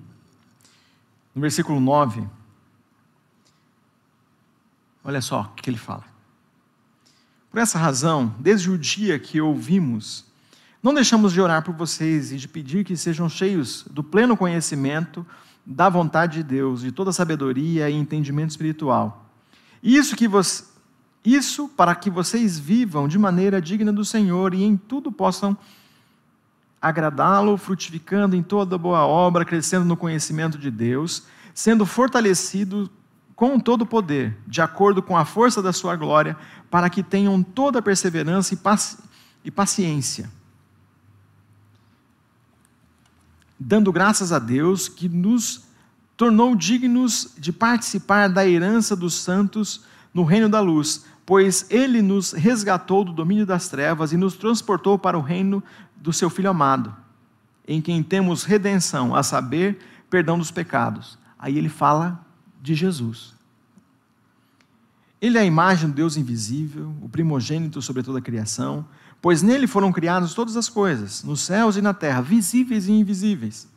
[1.34, 2.24] no versículo 9.
[5.04, 6.04] Olha só o que ele fala.
[7.50, 10.24] Por essa razão, desde o dia que ouvimos,
[10.82, 15.24] não deixamos de orar por vocês e de pedir que sejam cheios do pleno conhecimento
[15.64, 19.30] da vontade de Deus, de toda sabedoria e entendimento espiritual.
[19.82, 20.28] Isso que
[21.24, 25.56] isso para que vocês vivam de maneira digna do Senhor e em tudo possam
[26.80, 32.90] agradá-lo, frutificando em toda boa obra, crescendo no conhecimento de Deus, sendo fortalecido
[33.34, 36.36] com todo o poder, de acordo com a força da sua glória,
[36.70, 38.98] para que tenham toda a perseverança e, paci
[39.54, 40.30] paciência.
[43.58, 45.64] Dando graças a Deus que nos
[46.16, 52.32] tornou dignos de participar da herança dos santos no reino da luz, pois ele nos
[52.32, 55.62] resgatou do domínio das trevas e nos transportou para o reino
[55.96, 56.94] do seu Filho amado,
[57.66, 61.18] em quem temos redenção, a saber, perdão dos pecados.
[61.38, 62.24] Aí ele fala
[62.64, 63.34] de Jesus.
[65.20, 68.86] Ele é a imagem do Deus invisível, o primogênito sobre toda a criação,
[69.20, 73.68] pois nele foram criadas todas as coisas, nos céus e na terra, visíveis e invisíveis.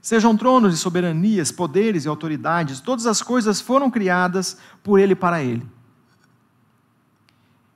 [0.00, 5.16] Sejam tronos e soberanias, poderes e autoridades, todas as coisas foram criadas por ele e
[5.16, 5.66] para ele.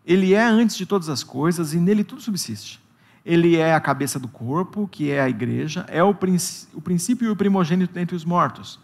[0.07, 2.81] Ele é antes de todas as coisas e nele tudo subsiste.
[3.27, 7.31] Ele é a cabeça do corpo, que é a igreja, é o, o princípio e
[7.31, 8.79] o primogênito dentre os mortos,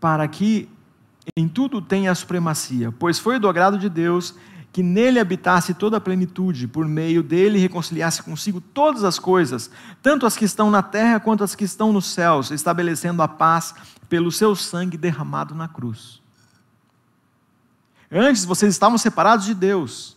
[0.00, 0.68] para que
[1.36, 4.34] em tudo tenha a supremacia, pois foi do agrado de Deus
[4.72, 9.70] que nele habitasse toda a plenitude, por meio dele reconciliasse consigo todas as coisas,
[10.02, 13.74] tanto as que estão na terra quanto as que estão nos céus, estabelecendo a paz
[14.08, 16.20] pelo seu sangue derramado na cruz.
[18.10, 20.16] Antes vocês estavam separados de Deus.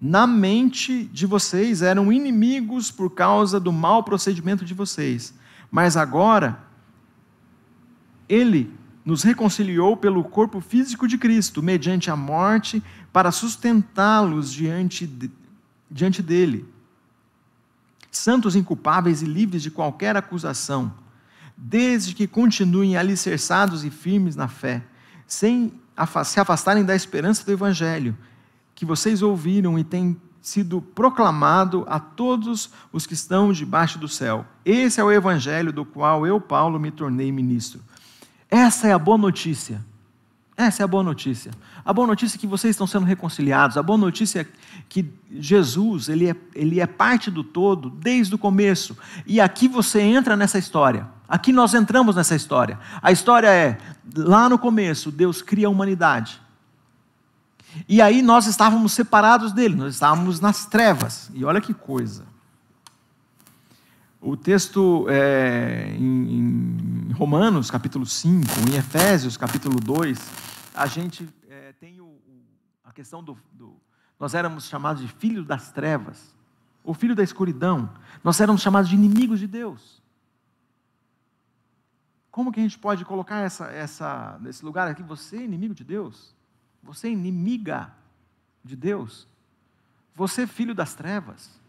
[0.00, 5.32] Na mente de vocês eram inimigos por causa do mau procedimento de vocês.
[5.70, 6.58] Mas agora,
[8.28, 8.72] Ele
[9.04, 12.82] nos reconciliou pelo corpo físico de Cristo, mediante a morte,
[13.12, 15.30] para sustentá-los diante, de,
[15.90, 16.66] diante dele.
[18.10, 20.92] Santos, inculpáveis e livres de qualquer acusação,
[21.56, 24.82] desde que continuem alicerçados e firmes na fé,
[25.26, 25.72] sem
[26.24, 28.16] se afastarem da esperança do Evangelho,
[28.74, 34.44] que vocês ouviram e tem sido proclamado a todos os que estão debaixo do céu.
[34.64, 37.80] Esse é o Evangelho do qual eu, Paulo, me tornei ministro.
[38.54, 39.84] Essa é a boa notícia.
[40.56, 41.50] Essa é a boa notícia.
[41.84, 43.76] A boa notícia é que vocês estão sendo reconciliados.
[43.76, 44.46] A boa notícia é
[44.88, 48.96] que Jesus, ele é, ele é parte do todo desde o começo.
[49.26, 51.08] E aqui você entra nessa história.
[51.28, 52.78] Aqui nós entramos nessa história.
[53.02, 53.76] A história é,
[54.16, 56.40] lá no começo, Deus cria a humanidade.
[57.88, 61.28] E aí nós estávamos separados dele, nós estávamos nas trevas.
[61.34, 62.22] E olha que coisa.
[64.26, 70.18] O texto é, em, em, Romanos, capítulo 5, em Efésios, capítulo 2,
[70.74, 72.16] a gente é, tem o,
[72.82, 73.76] a questão do, do.
[74.18, 76.34] Nós éramos chamados de filhos das trevas,
[76.82, 77.92] ou filho da escuridão.
[78.24, 80.02] Nós éramos chamados de inimigos de Deus.
[82.30, 85.02] Como que a gente pode colocar essa, essa, nesse lugar aqui?
[85.02, 86.34] Você é inimigo de Deus?
[86.82, 87.92] Você é inimiga
[88.64, 89.28] de Deus?
[90.14, 91.62] Você é filho das trevas?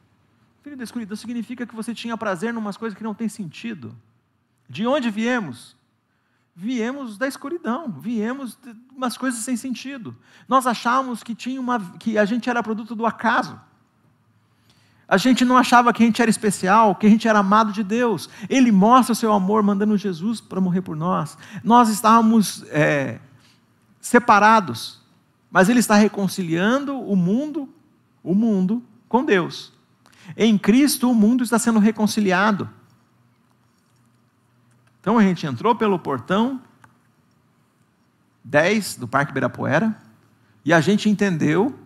[0.66, 3.95] Filho da escuridão significa que você tinha prazer em umas coisas que não têm sentido.
[4.68, 5.78] De onde viemos?
[6.55, 10.18] Viemos da escuridão, viemos de umas coisas sem sentido.
[10.47, 13.61] Nós achávamos que, tinha uma, que a gente era produto do acaso.
[15.07, 17.84] A gente não achava que a gente era especial, que a gente era amado de
[17.84, 18.28] Deus.
[18.49, 21.38] Ele mostra o seu amor mandando Jesus para morrer por nós.
[21.63, 23.20] Nós estávamos é,
[24.01, 24.99] separados,
[25.51, 27.70] mas Ele está reconciliando o mundo,
[28.24, 29.74] o mundo com Deus.
[30.36, 32.69] Em Cristo o mundo está sendo reconciliado.
[35.01, 36.61] Então a gente entrou pelo portão
[38.43, 39.95] 10 do Parque Ibirapuera
[40.63, 41.78] e a gente entendeu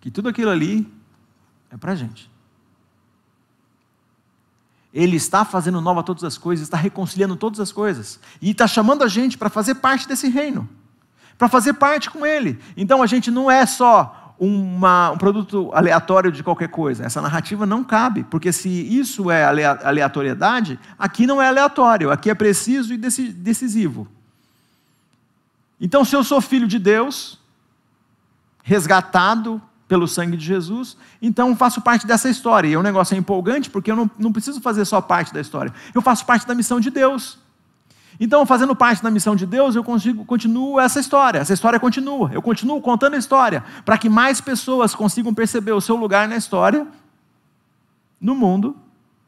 [0.00, 0.92] que tudo aquilo ali
[1.70, 2.30] é para a gente.
[4.92, 8.18] Ele está fazendo nova todas as coisas, está reconciliando todas as coisas.
[8.40, 10.68] E está chamando a gente para fazer parte desse reino.
[11.36, 12.58] Para fazer parte com Ele.
[12.76, 17.04] Então a gente não é só uma, um produto aleatório de qualquer coisa.
[17.04, 22.34] Essa narrativa não cabe, porque se isso é aleatoriedade, aqui não é aleatório, aqui é
[22.34, 24.06] preciso e decisivo.
[25.80, 27.38] Então, se eu sou filho de Deus,
[28.62, 32.68] resgatado pelo sangue de Jesus, então faço parte dessa história.
[32.68, 35.72] E o negócio é empolgante porque eu não, não preciso fazer só parte da história,
[35.94, 37.38] eu faço parte da missão de Deus.
[38.20, 42.30] Então, fazendo parte da missão de Deus, eu consigo, continuo essa história, essa história continua,
[42.32, 46.36] eu continuo contando a história, para que mais pessoas consigam perceber o seu lugar na
[46.36, 46.86] história,
[48.20, 48.76] no mundo,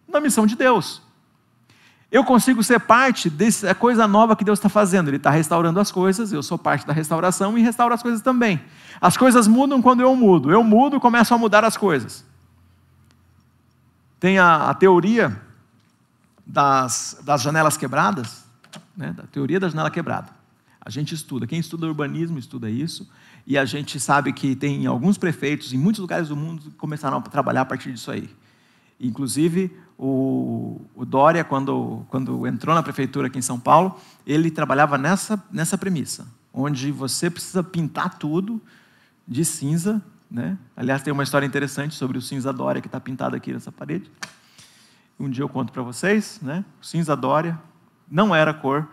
[0.08, 1.00] na missão de Deus.
[2.10, 5.08] Eu consigo ser parte dessa coisa nova que Deus está fazendo.
[5.08, 8.60] Ele está restaurando as coisas, eu sou parte da restauração e restauro as coisas também.
[9.00, 10.50] As coisas mudam quando eu mudo.
[10.50, 12.24] Eu mudo começo a mudar as coisas.
[14.18, 15.40] Tem a, a teoria
[16.44, 18.39] das, das janelas quebradas,
[19.00, 19.12] né?
[19.12, 20.30] da teoria da janela quebrada.
[20.80, 21.46] A gente estuda.
[21.46, 23.10] Quem estuda urbanismo estuda isso.
[23.46, 27.18] E a gente sabe que tem alguns prefeitos em muitos lugares do mundo que começaram
[27.18, 28.30] a trabalhar a partir disso aí.
[28.98, 34.96] Inclusive, o, o Dória, quando, quando entrou na prefeitura aqui em São Paulo, ele trabalhava
[34.96, 38.60] nessa, nessa premissa, onde você precisa pintar tudo
[39.26, 40.02] de cinza.
[40.30, 40.56] Né?
[40.76, 44.10] Aliás, tem uma história interessante sobre o cinza Dória que está pintado aqui nessa parede.
[45.18, 46.38] Um dia eu conto para vocês.
[46.42, 46.64] Né?
[46.80, 47.58] O cinza Dória
[48.10, 48.88] não era a cor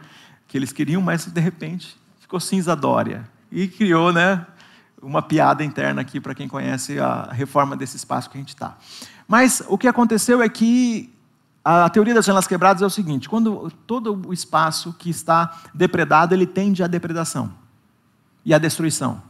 [0.47, 3.27] que eles queriam, mas de repente ficou cinza Dória.
[3.51, 4.45] E criou né,
[5.01, 8.77] uma piada interna aqui para quem conhece a reforma desse espaço que a gente está.
[9.27, 11.13] Mas o que aconteceu é que
[11.63, 16.33] a teoria das janelas quebradas é o seguinte: quando todo o espaço que está depredado,
[16.33, 17.53] ele tende à depredação
[18.45, 19.21] e à destruição.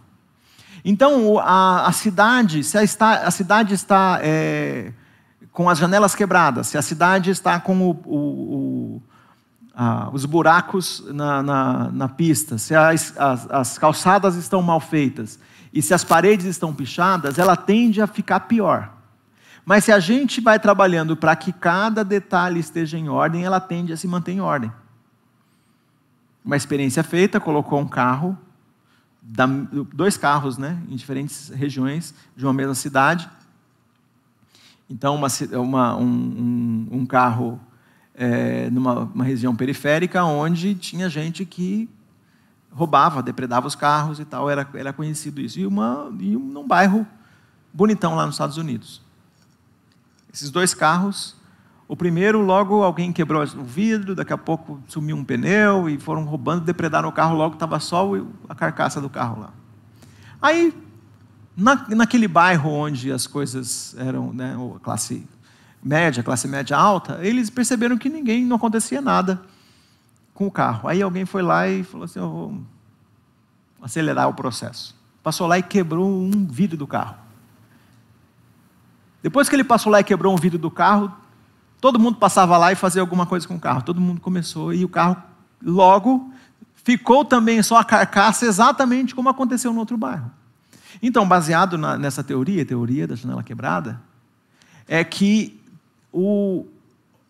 [0.86, 4.94] Então, a, a cidade, se a, está, a cidade está é,
[5.52, 9.02] com as janelas quebradas, se a cidade está com o, o, o,
[9.80, 15.38] a, os buracos na, na, na pista, se as, as, as calçadas estão mal feitas
[15.72, 18.92] e se as paredes estão pichadas, ela tende a ficar pior.
[19.64, 23.94] Mas se a gente vai trabalhando para que cada detalhe esteja em ordem, ela tende
[23.94, 24.72] a se manter em ordem.
[26.44, 28.36] Uma experiência feita, colocou um carro,
[29.94, 33.30] dois carros né, em diferentes regiões de uma mesma cidade.
[34.90, 37.60] Então, uma, uma, um, um, carro
[38.18, 41.88] é, numa região periférica, onde tinha gente que
[42.72, 45.60] roubava, depredava os carros e tal, era, era conhecido isso.
[45.60, 47.06] E, uma, e um, num bairro
[47.72, 49.02] bonitão lá nos Estados Unidos.
[50.34, 51.36] Esses dois carros,
[51.88, 56.24] o primeiro, logo alguém quebrou o vidro, daqui a pouco sumiu um pneu e foram
[56.26, 58.10] roubando, depredaram o carro, logo estava só
[58.50, 59.54] a carcaça do carro lá.
[60.42, 60.74] Aí,
[61.56, 65.26] na, naquele bairro onde as coisas eram né, classe
[65.88, 69.42] média, classe média alta, eles perceberam que ninguém, não acontecia nada
[70.34, 70.90] com o carro.
[70.90, 72.62] Aí alguém foi lá e falou assim: Eu vou
[73.82, 74.96] acelerar o processo.
[75.24, 77.16] Passou lá e quebrou um vidro do carro.
[79.24, 81.12] Depois que ele passou lá e quebrou um vidro do carro,
[81.82, 83.82] todo mundo passava lá e fazia alguma coisa com o carro.
[83.82, 85.18] Todo mundo começou e o carro
[85.64, 86.32] logo
[86.76, 90.32] ficou também só a carcaça exatamente como aconteceu no outro bairro.
[91.02, 94.02] Então, baseado na, nessa teoria, teoria da janela quebrada,
[94.88, 95.57] é que
[96.18, 96.66] o,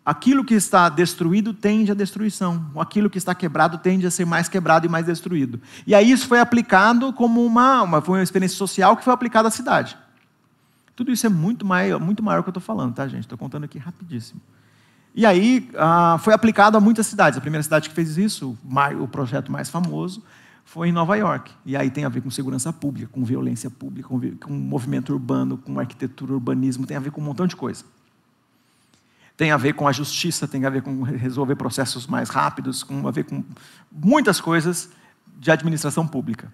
[0.04, 4.48] aquilo que está destruído tende à destruição, aquilo que está quebrado tende a ser mais
[4.48, 5.60] quebrado e mais destruído.
[5.86, 9.48] E aí isso foi aplicado como uma, uma, foi uma experiência social que foi aplicada
[9.48, 9.98] à cidade.
[10.96, 13.24] Tudo isso é muito maior, muito maior que eu estou falando, tá, gente?
[13.24, 14.40] Estou contando aqui rapidíssimo.
[15.14, 17.36] E aí ah, foi aplicado a muitas cidades.
[17.36, 18.56] A primeira cidade que fez isso,
[19.00, 20.22] o projeto mais famoso,
[20.64, 21.52] foi em Nova York.
[21.66, 25.58] E aí tem a ver com segurança pública, com violência pública, com, com movimento urbano,
[25.58, 27.84] com arquitetura, urbanismo, tem a ver com um montão de coisa.
[29.38, 33.06] Tem a ver com a justiça, tem a ver com resolver processos mais rápidos, com
[33.06, 33.44] a ver com
[33.90, 34.90] muitas coisas
[35.38, 36.52] de administração pública.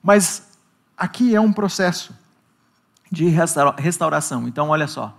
[0.00, 0.48] Mas
[0.96, 2.14] aqui é um processo
[3.10, 4.46] de restauração.
[4.46, 5.18] Então, olha só,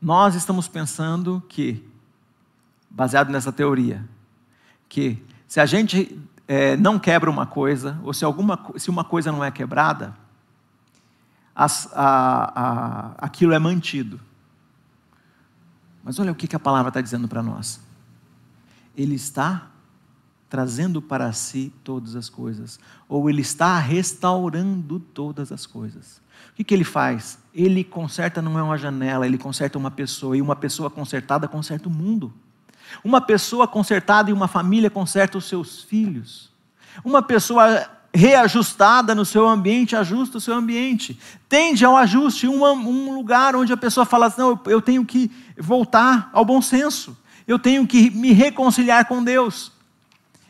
[0.00, 1.84] nós estamos pensando que,
[2.88, 4.08] baseado nessa teoria,
[4.88, 6.16] que se a gente
[6.46, 10.16] é, não quebra uma coisa, ou se, alguma, se uma coisa não é quebrada,
[11.52, 14.20] as, a, a, aquilo é mantido.
[16.02, 17.80] Mas olha o que, a palavra está dizendo para nós.
[18.96, 19.68] Ele está
[20.48, 26.20] trazendo para si todas as coisas, ou ele está restaurando todas as coisas.
[26.50, 27.38] O que, que ele faz?
[27.54, 31.88] Ele conserta não é uma janela, ele conserta uma pessoa, e uma pessoa consertada conserta
[31.88, 32.32] o mundo.
[33.04, 36.50] Uma pessoa consertada e uma família conserta os seus filhos.
[37.04, 41.18] Uma pessoa reajustada no seu ambiente ajusta o seu ambiente.
[41.48, 45.30] Tende ao ajuste, um, um lugar onde a pessoa fala assim, não, eu tenho que
[45.56, 47.16] voltar ao bom senso.
[47.46, 49.72] Eu tenho que me reconciliar com Deus.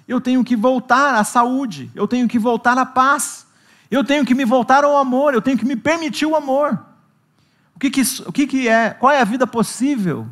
[0.08, 1.90] Eu tenho que voltar à saúde.
[1.94, 3.46] Eu tenho que voltar à paz.
[3.90, 5.34] Eu tenho que me voltar ao amor.
[5.34, 6.78] Eu tenho que me permitir o amor.
[7.74, 8.90] O que, que, o que, que é?
[8.90, 10.26] Qual é a vida possível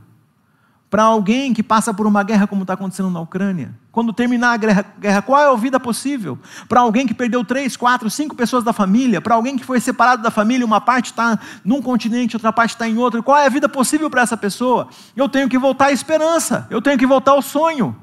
[0.91, 3.75] para alguém que passa por uma guerra como está acontecendo na Ucrânia?
[3.93, 6.39] Quando terminar a guerra, qual é a vida possível?
[6.69, 10.23] Para alguém que perdeu três, quatro, cinco pessoas da família, para alguém que foi separado
[10.23, 13.51] da família, uma parte está num continente, outra parte está em outro, qual é a
[13.51, 14.89] vida possível para essa pessoa?
[15.15, 17.95] Eu tenho que voltar à esperança, eu tenho que voltar ao sonho.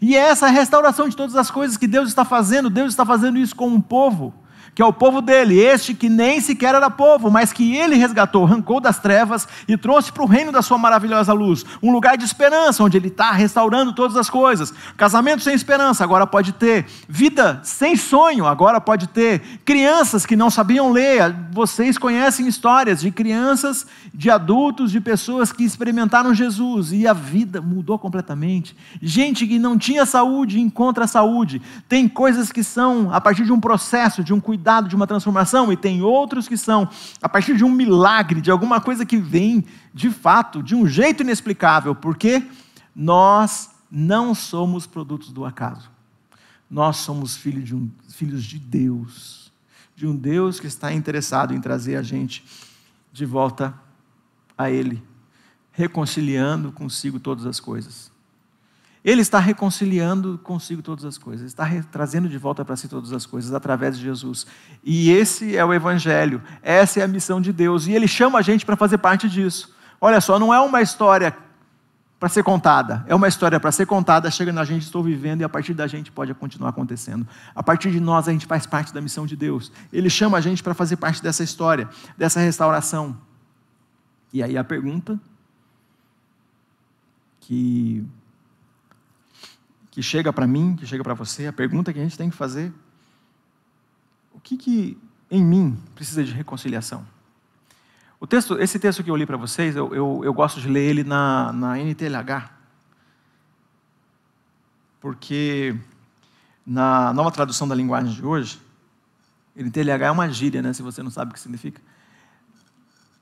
[0.00, 3.38] E é essa restauração de todas as coisas que Deus está fazendo, Deus está fazendo
[3.38, 4.34] isso com um povo
[4.74, 8.44] que é o povo dele, este que nem sequer era povo, mas que ele resgatou,
[8.44, 12.24] arrancou das trevas e trouxe para o reino da sua maravilhosa luz, um lugar de
[12.24, 14.72] esperança, onde ele está restaurando todas as coisas.
[14.96, 16.86] Casamento sem esperança, agora pode ter.
[17.06, 19.42] Vida sem sonho, agora pode ter.
[19.64, 25.64] Crianças que não sabiam ler, vocês conhecem histórias de crianças, de adultos, de pessoas que
[25.64, 28.74] experimentaram Jesus e a vida mudou completamente.
[29.02, 31.60] Gente que não tinha saúde encontra saúde.
[31.88, 35.08] Tem coisas que são a partir de um processo, de um cuidado cuidado de uma
[35.08, 36.88] transformação, e tem outros que são
[37.20, 41.24] a partir de um milagre, de alguma coisa que vem de fato, de um jeito
[41.24, 42.48] inexplicável, porque
[42.94, 45.90] nós não somos produtos do acaso.
[46.70, 49.52] Nós somos filhos de, um, filhos de Deus,
[49.96, 52.44] de um Deus que está interessado em trazer a gente
[53.12, 53.74] de volta
[54.56, 55.02] a Ele,
[55.72, 58.11] reconciliando consigo todas as coisas.
[59.04, 63.26] Ele está reconciliando consigo todas as coisas, está trazendo de volta para si todas as
[63.26, 64.46] coisas através de Jesus.
[64.84, 68.42] E esse é o Evangelho, essa é a missão de Deus, e Ele chama a
[68.42, 69.74] gente para fazer parte disso.
[70.00, 71.36] Olha só, não é uma história
[72.20, 75.44] para ser contada, é uma história para ser contada, chega na gente, estou vivendo, e
[75.44, 77.26] a partir da gente pode continuar acontecendo.
[77.52, 79.72] A partir de nós, a gente faz parte da missão de Deus.
[79.92, 83.18] Ele chama a gente para fazer parte dessa história, dessa restauração.
[84.32, 85.20] E aí a pergunta
[87.40, 88.06] que
[89.92, 92.34] que chega para mim, que chega para você, a pergunta que a gente tem que
[92.34, 92.72] fazer:
[94.32, 94.98] o que, que
[95.30, 97.06] em mim precisa de reconciliação?
[98.18, 100.88] O texto, esse texto que eu li para vocês, eu, eu, eu, gosto de ler
[100.88, 102.50] ele na, na NTLH,
[104.98, 105.76] porque
[106.66, 108.62] na nova tradução da linguagem de hoje,
[109.54, 111.82] NTLH é uma gíria, né, se você não sabe o que significa.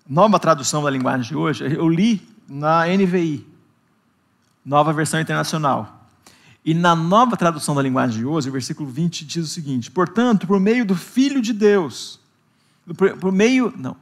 [0.06, 3.44] Nova tradução da linguagem de hoje, eu li na NVI,
[4.64, 5.99] nova versão internacional.
[6.64, 10.46] E na nova tradução da linguagem de hoje, o versículo 20 diz o seguinte: Portanto,
[10.46, 12.20] por meio do Filho de Deus,
[12.96, 13.72] por, por meio.
[13.76, 13.96] Não.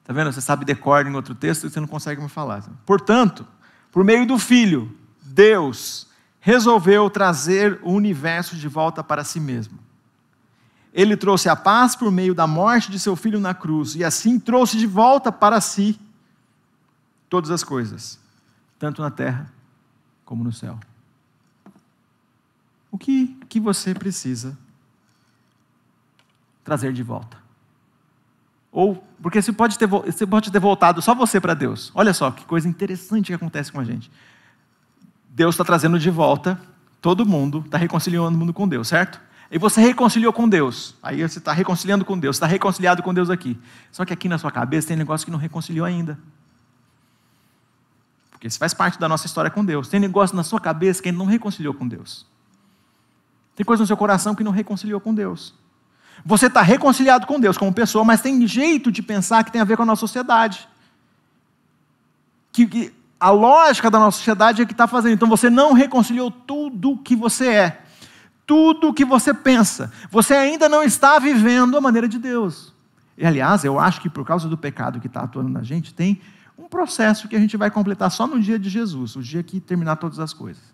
[0.00, 0.32] Está vendo?
[0.32, 2.62] Você sabe decor em outro texto e você não consegue me falar.
[2.84, 3.46] Portanto,
[3.90, 6.06] por meio do Filho, Deus
[6.40, 9.78] resolveu trazer o universo de volta para si mesmo.
[10.92, 14.38] Ele trouxe a paz por meio da morte de seu filho na cruz e assim
[14.38, 15.98] trouxe de volta para si
[17.28, 18.18] todas as coisas,
[18.78, 19.50] tanto na terra
[20.24, 20.78] como no céu
[22.94, 24.56] o que, que você precisa
[26.62, 27.36] trazer de volta.
[28.70, 31.90] Ou, porque você pode ter, você pode ter voltado só você para Deus.
[31.92, 34.08] Olha só que coisa interessante que acontece com a gente.
[35.28, 36.60] Deus está trazendo de volta
[37.02, 39.20] todo mundo, está reconciliando o mundo com Deus, certo?
[39.50, 40.94] E você reconciliou com Deus.
[41.02, 43.58] Aí você está reconciliando com Deus, está reconciliado com Deus aqui.
[43.90, 46.16] Só que aqui na sua cabeça tem negócio que não reconciliou ainda.
[48.30, 49.88] Porque isso faz parte da nossa história com Deus.
[49.88, 52.32] Tem negócio na sua cabeça que ainda não reconciliou com Deus.
[53.54, 55.54] Tem coisa no seu coração que não reconciliou com Deus.
[56.24, 59.64] Você está reconciliado com Deus como pessoa, mas tem jeito de pensar que tem a
[59.64, 60.68] ver com a nossa sociedade.
[62.52, 65.14] Que, que a lógica da nossa sociedade é que está fazendo.
[65.14, 67.82] Então você não reconciliou tudo o que você é,
[68.46, 69.92] tudo o que você pensa.
[70.10, 72.72] Você ainda não está vivendo a maneira de Deus.
[73.16, 76.20] E aliás, eu acho que por causa do pecado que está atuando na gente, tem
[76.58, 79.60] um processo que a gente vai completar só no dia de Jesus, o dia que
[79.60, 80.73] terminar todas as coisas.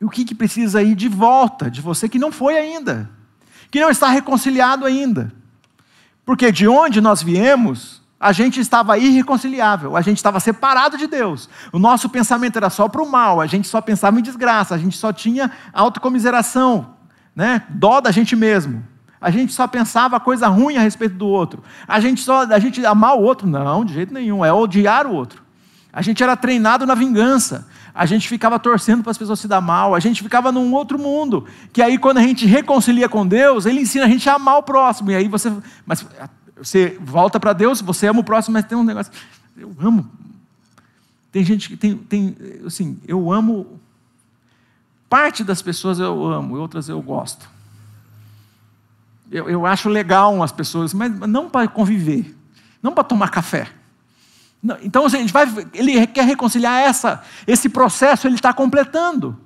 [0.00, 3.10] E o que, que precisa ir de volta de você que não foi ainda,
[3.70, 5.32] que não está reconciliado ainda?
[6.24, 11.48] Porque de onde nós viemos, a gente estava irreconciliável, a gente estava separado de Deus.
[11.72, 14.78] O nosso pensamento era só para o mal, a gente só pensava em desgraça, a
[14.78, 16.94] gente só tinha autocomiseração,
[17.34, 17.62] né?
[17.68, 18.84] dó da gente mesmo.
[19.20, 21.62] A gente só pensava coisa ruim a respeito do outro.
[21.88, 25.14] A gente só, a gente amar o outro, não, de jeito nenhum, é odiar o
[25.14, 25.42] outro.
[25.92, 27.66] A gente era treinado na vingança.
[27.96, 29.94] A gente ficava torcendo para as pessoas se dar mal.
[29.94, 31.46] A gente ficava num outro mundo.
[31.72, 34.62] Que aí, quando a gente reconcilia com Deus, Ele ensina a gente a amar o
[34.62, 35.10] próximo.
[35.10, 35.50] E aí você.
[35.86, 36.04] Mas
[36.58, 39.10] você volta para Deus, você ama o próximo, mas tem um negócio.
[39.56, 40.10] Eu amo.
[41.32, 41.96] Tem gente que tem.
[41.96, 42.36] tem
[42.66, 43.80] assim, eu amo.
[45.08, 47.48] Parte das pessoas eu amo, outras eu gosto.
[49.30, 52.36] Eu, eu acho legal as pessoas, mas não para conviver,
[52.82, 53.70] não para tomar café.
[54.82, 59.38] Então a gente vai, ele quer reconciliar essa, esse processo, ele está completando.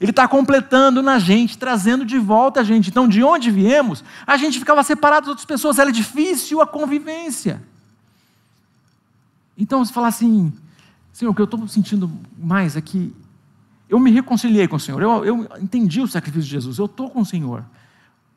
[0.00, 2.88] Ele está completando na gente, trazendo de volta a gente.
[2.88, 7.62] Então, de onde viemos, a gente ficava separado das outras pessoas, era difícil a convivência.
[9.58, 10.50] Então, você fala assim,
[11.12, 13.14] Senhor, o que eu estou sentindo mais é que
[13.90, 17.10] eu me reconciliei com o Senhor, eu, eu entendi o sacrifício de Jesus, eu estou
[17.10, 17.62] com o Senhor.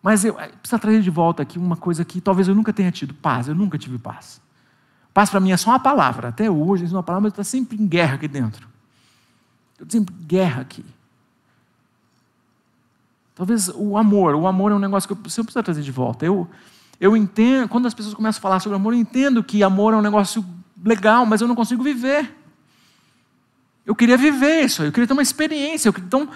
[0.02, 3.14] Mas eu preciso trazer de volta aqui uma coisa que talvez eu nunca tenha tido:
[3.14, 3.48] paz.
[3.48, 4.42] Eu nunca tive paz.
[5.14, 6.30] Paz para mim é só uma palavra.
[6.30, 8.68] Até hoje, uma palavra, mas está sempre em guerra aqui dentro.
[9.80, 10.84] Eu sempre guerra aqui.
[13.36, 14.36] Talvez o amor.
[14.36, 16.26] O amor é um negócio que eu, eu preciso trazer de volta.
[16.26, 16.48] Eu,
[17.00, 19.98] eu entendo, quando as pessoas começam a falar sobre amor, eu entendo que amor é
[19.98, 20.44] um negócio
[20.84, 22.36] legal, mas eu não consigo viver.
[23.86, 25.90] Eu queria viver isso, eu queria ter uma experiência.
[25.90, 26.30] Então,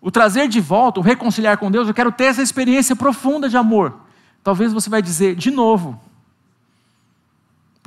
[0.00, 3.56] o trazer de volta, o reconciliar com Deus, eu quero ter essa experiência profunda de
[3.56, 4.00] amor.
[4.44, 6.00] Talvez você vai dizer, de novo.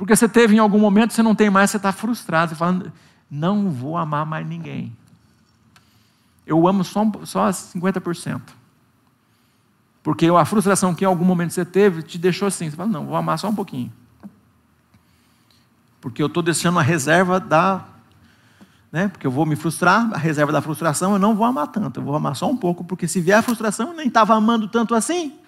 [0.00, 2.90] Porque você teve em algum momento, você não tem mais, você está frustrado, você fala,
[3.30, 4.96] não vou amar mais ninguém.
[6.46, 8.40] Eu amo só, só 50%.
[10.02, 12.70] Porque a frustração que em algum momento você teve te deixou assim.
[12.70, 13.92] Você fala, não, vou amar só um pouquinho.
[16.00, 17.84] Porque eu estou deixando a reserva da
[18.90, 19.08] né?
[19.08, 22.04] porque eu vou me frustrar, a reserva da frustração, eu não vou amar tanto, eu
[22.04, 24.94] vou amar só um pouco, porque se vier a frustração, eu nem estava amando tanto
[24.94, 25.38] assim.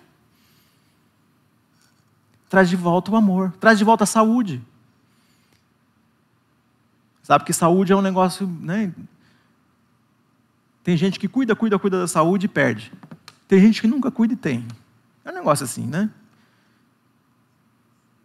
[2.53, 4.63] Traz de volta o amor, traz de volta a saúde.
[7.23, 8.93] Sabe que saúde é um negócio, né?
[10.85, 12.93] Tem gente que cuida, cuida, cuida da saúde e perde.
[13.49, 14.69] Tem gente que nunca cuida e tem.
[15.25, 16.11] É um negócio assim, né?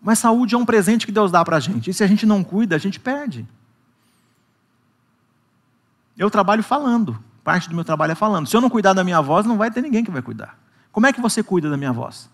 [0.01, 1.89] Mas saúde é um presente que Deus dá para a gente.
[1.89, 3.47] E se a gente não cuida, a gente perde.
[6.17, 7.17] Eu trabalho falando.
[7.45, 8.45] Parte do meu trabalho é falando.
[8.45, 10.59] Se eu não cuidar da minha voz, não vai ter ninguém que vai cuidar.
[10.91, 12.29] Como é que você cuida da minha voz?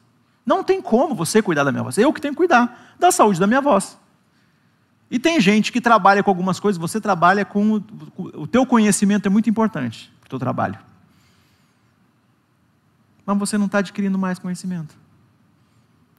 [0.45, 1.97] Não tem como você cuidar da minha voz.
[1.97, 3.97] Eu que tenho que cuidar da saúde da minha voz.
[5.09, 7.81] E tem gente que trabalha com algumas coisas, você trabalha com.
[8.17, 10.77] O, teu conhecimento é muito importante para o teu trabalho.
[13.25, 14.95] Mas você não está adquirindo mais conhecimento.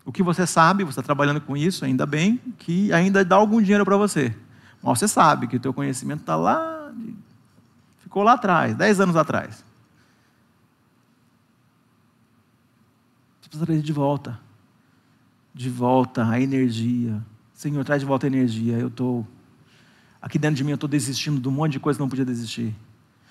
[0.06, 3.60] O que você sabe, você está trabalhando com isso, ainda bem, que ainda dá algum
[3.60, 4.34] dinheiro para você.
[4.82, 6.74] Mas você sabe que o teu conhecimento está lá
[8.14, 9.64] Ficou lá atrás, dez anos atrás.
[13.54, 14.40] Precisa trazer de volta.
[15.54, 17.22] De volta a energia.
[17.52, 18.76] Senhor, traz de volta a energia.
[18.78, 19.26] Eu estou.
[20.20, 22.24] Aqui dentro de mim eu estou desistindo de um monte de coisa que não podia
[22.24, 22.74] desistir.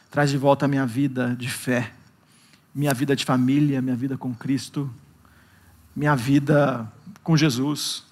[0.10, 1.94] Traz de volta a minha vida de fé.
[2.74, 4.90] Minha vida de família, minha vida com Cristo.
[5.96, 6.90] Minha vida
[7.22, 8.04] com Jesus.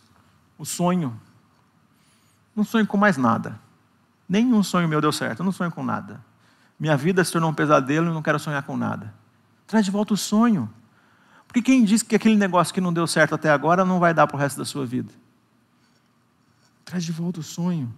[0.58, 1.18] O sonho.
[2.56, 3.58] Não sonho com mais nada.
[4.28, 5.40] Nenhum sonho meu deu certo.
[5.40, 6.22] Eu não sonho com nada.
[6.80, 9.14] Minha vida se tornou um pesadelo e não quero sonhar com nada.
[9.68, 10.70] Traz de volta o sonho.
[11.52, 14.26] Porque quem disse que aquele negócio que não deu certo até agora não vai dar
[14.26, 15.12] para o resto da sua vida?
[16.86, 17.94] Traz de volta o sonho.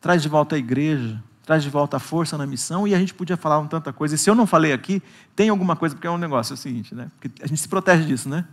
[0.00, 1.22] Traz de volta a igreja.
[1.44, 2.88] Traz de volta a força na missão.
[2.88, 4.16] E a gente podia falar um tanta coisa.
[4.16, 5.00] E se eu não falei aqui,
[5.36, 7.08] tem alguma coisa, porque é um negócio é o seguinte, né?
[7.18, 8.44] Porque a gente se protege disso, né?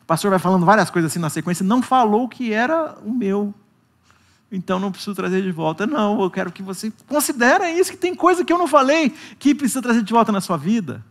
[0.00, 3.54] O pastor vai falando várias coisas assim na sequência, não falou que era o meu
[4.52, 5.86] então não preciso trazer de volta.
[5.86, 9.54] Não, eu quero que você considere isso, que tem coisa que eu não falei que
[9.54, 11.02] precisa trazer de volta na sua vida.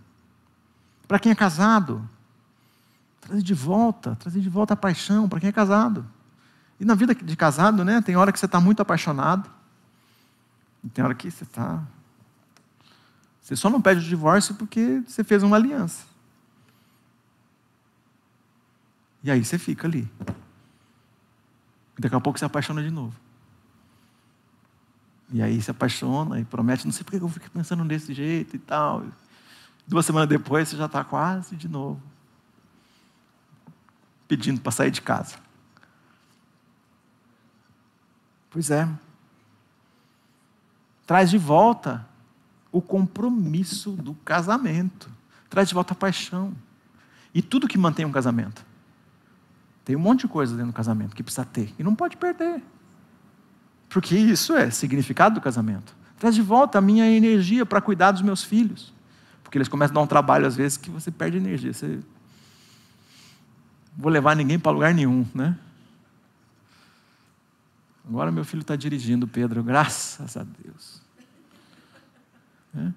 [1.07, 2.07] Para quem é casado,
[3.21, 6.05] trazer de volta, trazer de volta a paixão para quem é casado.
[6.79, 9.49] E na vida de casado, né, tem hora que você está muito apaixonado,
[10.83, 11.83] e tem hora que você está.
[13.39, 16.05] Você só não pede o divórcio porque você fez uma aliança.
[19.23, 20.09] E aí você fica ali.
[21.99, 23.15] Daqui a pouco você apaixona de novo.
[25.31, 28.55] E aí se apaixona e promete, não sei por que eu fico pensando desse jeito
[28.55, 29.05] e tal.
[29.87, 32.01] Duas semanas depois você já está quase de novo.
[34.31, 35.35] Pedindo para sair de casa.
[38.49, 38.87] Pois é.
[41.05, 42.07] Traz de volta
[42.71, 45.11] o compromisso do casamento.
[45.49, 46.53] Traz de volta a paixão.
[47.33, 48.65] E tudo que mantém um casamento.
[49.83, 51.73] Tem um monte de coisa dentro do casamento que precisa ter.
[51.77, 52.63] E não pode perder.
[53.89, 55.93] Porque isso é significado do casamento.
[56.17, 58.93] Traz de volta a minha energia para cuidar dos meus filhos.
[59.43, 61.73] Porque eles começam a dar um trabalho, às vezes, que você perde energia.
[61.73, 61.99] Você...
[63.97, 65.57] vou levar ninguém para lugar nenhum, né?
[68.07, 71.01] Agora meu filho está dirigindo, Pedro, graças a Deus.
[72.75, 72.91] É?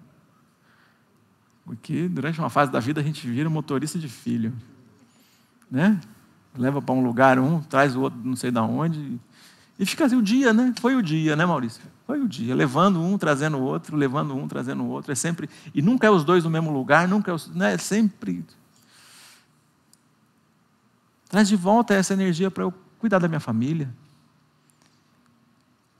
[1.64, 4.52] Porque durante uma fase da vida a gente vira motorista de filho.
[5.70, 6.00] Né?
[6.56, 9.18] Leva para um lugar um, traz o outro não sei de onde.
[9.78, 10.72] E fica assim o dia, né?
[10.80, 11.82] Foi o dia, né, Maurício?
[12.06, 12.54] Foi o dia.
[12.54, 15.10] Levando um, trazendo o outro, levando um, trazendo o outro.
[15.10, 15.50] É sempre.
[15.74, 17.74] E nunca é os dois no mesmo lugar, nunca é, os, né?
[17.74, 18.44] é sempre.
[21.28, 23.92] Traz de volta essa energia para eu cuidar da minha família.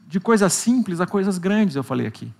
[0.07, 2.33] De coisas simples a coisas grandes, eu falei aqui.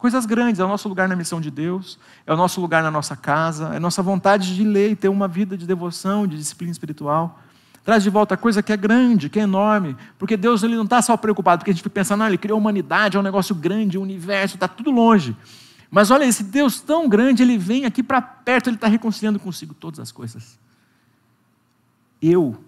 [0.00, 2.90] Coisas grandes, é o nosso lugar na missão de Deus, é o nosso lugar na
[2.90, 6.38] nossa casa, é a nossa vontade de ler e ter uma vida de devoção, de
[6.38, 7.38] disciplina espiritual.
[7.84, 10.84] Traz de volta a coisa que é grande, que é enorme, porque Deus ele não
[10.84, 13.54] está só preocupado, porque a gente pensando, não, Ele criou a humanidade, é um negócio
[13.54, 15.36] grande, o universo, está tudo longe.
[15.90, 19.74] Mas olha, esse Deus tão grande, Ele vem aqui para perto, Ele está reconciliando consigo
[19.74, 20.58] todas as coisas.
[22.20, 22.62] Eu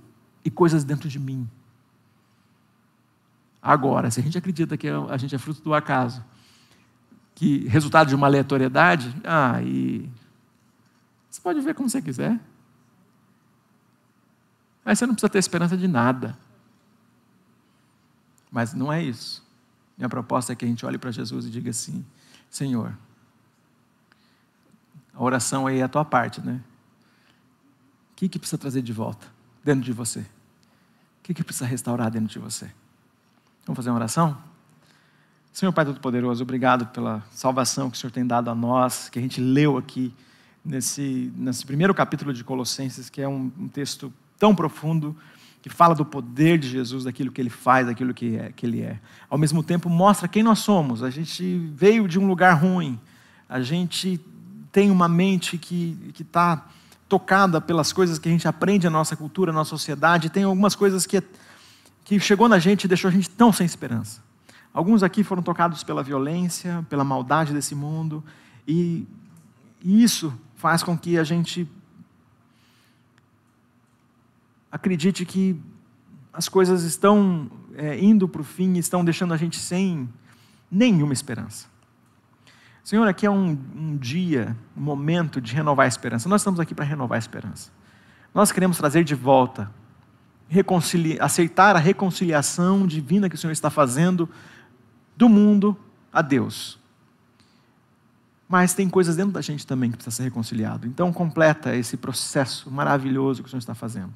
[0.44, 1.48] e coisas dentro de mim.
[3.61, 6.24] Agora, se a gente acredita que a gente é fruto do acaso,
[7.34, 10.11] que resultado de uma aleatoriedade, ah, e
[11.30, 12.38] você pode ver como você quiser.
[14.84, 16.36] Aí você não precisa ter esperança de nada.
[18.50, 19.46] Mas não é isso.
[19.96, 22.05] Minha proposta é que a gente olhe para Jesus e diga assim:
[22.50, 22.98] Senhor,
[25.14, 26.61] a oração aí é a tua parte, né?
[28.11, 29.26] O que, que precisa trazer de volta
[29.64, 30.20] dentro de você?
[30.20, 32.70] O que, que precisa restaurar dentro de você?
[33.64, 34.36] Vamos fazer uma oração?
[35.52, 39.22] Senhor Pai Todo-Poderoso, obrigado pela salvação que o Senhor tem dado a nós, que a
[39.22, 40.12] gente leu aqui
[40.64, 45.16] nesse, nesse primeiro capítulo de Colossenses, que é um, um texto tão profundo,
[45.60, 48.80] que fala do poder de Jesus, daquilo que ele faz, daquilo que, é, que ele
[48.80, 48.98] é.
[49.30, 51.02] Ao mesmo tempo, mostra quem nós somos.
[51.02, 52.98] A gente veio de um lugar ruim,
[53.48, 54.18] a gente
[54.72, 56.66] tem uma mente que está
[57.12, 60.74] tocada pelas coisas que a gente aprende na nossa cultura, na nossa sociedade, tem algumas
[60.74, 61.22] coisas que,
[62.06, 64.22] que chegou na gente e deixou a gente tão sem esperança.
[64.72, 68.24] Alguns aqui foram tocados pela violência, pela maldade desse mundo,
[68.66, 69.06] e,
[69.84, 71.68] isso faz com que a gente
[74.70, 75.60] acredite que
[76.32, 80.08] as coisas estão é, indo para o fim, estão deixando a gente sem
[80.70, 81.72] nenhuma esperança.
[82.85, 86.28] Senhor, aqui é um, um dia, um momento de renovar a esperança.
[86.28, 87.70] Nós estamos aqui para renovar a esperança.
[88.35, 89.70] Nós queremos trazer de volta,
[91.20, 94.28] aceitar a reconciliação divina que o Senhor está fazendo
[95.16, 95.76] do mundo
[96.12, 96.78] a Deus.
[98.49, 100.87] Mas tem coisas dentro da gente também que precisa ser reconciliado.
[100.87, 104.12] Então completa esse processo maravilhoso que o Senhor está fazendo.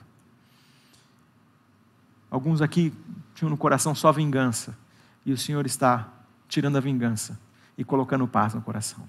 [2.29, 2.93] Alguns aqui
[3.33, 4.77] tinham no coração só vingança,
[5.25, 6.09] e o Senhor está
[6.49, 7.45] tirando a vingança
[7.77, 9.09] e colocando paz no coração.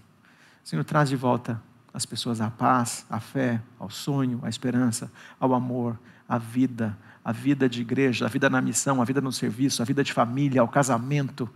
[0.63, 1.61] Senhor, traz de volta
[1.93, 5.97] as pessoas à paz, à fé, ao sonho, à esperança, ao amor,
[6.27, 9.85] à vida, a vida de igreja, a vida na missão, a vida no serviço, a
[9.85, 11.49] vida de família, ao casamento.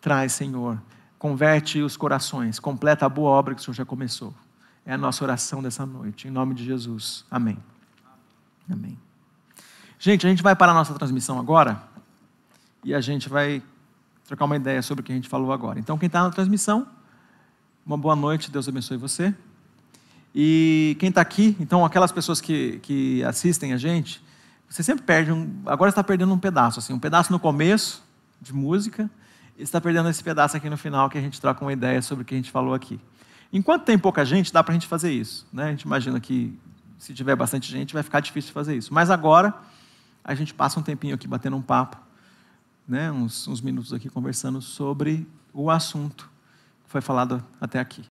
[0.00, 0.80] Traz, Senhor,
[1.18, 4.34] converte os corações, completa a boa obra que o Senhor já começou.
[4.84, 7.24] É a nossa oração dessa noite, em nome de Jesus.
[7.30, 7.58] Amém.
[8.70, 8.98] Amém.
[9.98, 11.82] Gente, a gente vai parar a nossa transmissão agora
[12.84, 13.62] e a gente vai
[14.26, 15.78] trocar uma ideia sobre o que a gente falou agora.
[15.78, 16.86] Então, quem está na transmissão,
[17.84, 19.34] uma boa noite, Deus abençoe você.
[20.34, 24.22] E quem está aqui, então aquelas pessoas que, que assistem a gente,
[24.68, 25.62] você sempre perde um.
[25.64, 28.02] Agora está perdendo um pedaço, assim, um pedaço no começo
[28.40, 29.08] de música,
[29.56, 32.22] e está perdendo esse pedaço aqui no final que a gente troca uma ideia sobre
[32.22, 33.00] o que a gente falou aqui.
[33.52, 35.46] Enquanto tem pouca gente, dá para a gente fazer isso.
[35.52, 35.64] Né?
[35.64, 36.58] A gente imagina que
[36.98, 38.92] se tiver bastante gente, vai ficar difícil fazer isso.
[38.92, 39.54] Mas agora,
[40.24, 41.96] a gente passa um tempinho aqui batendo um papo,
[42.88, 43.10] né?
[43.10, 46.30] uns, uns minutos aqui conversando sobre o assunto
[46.84, 48.06] que foi falado até aqui.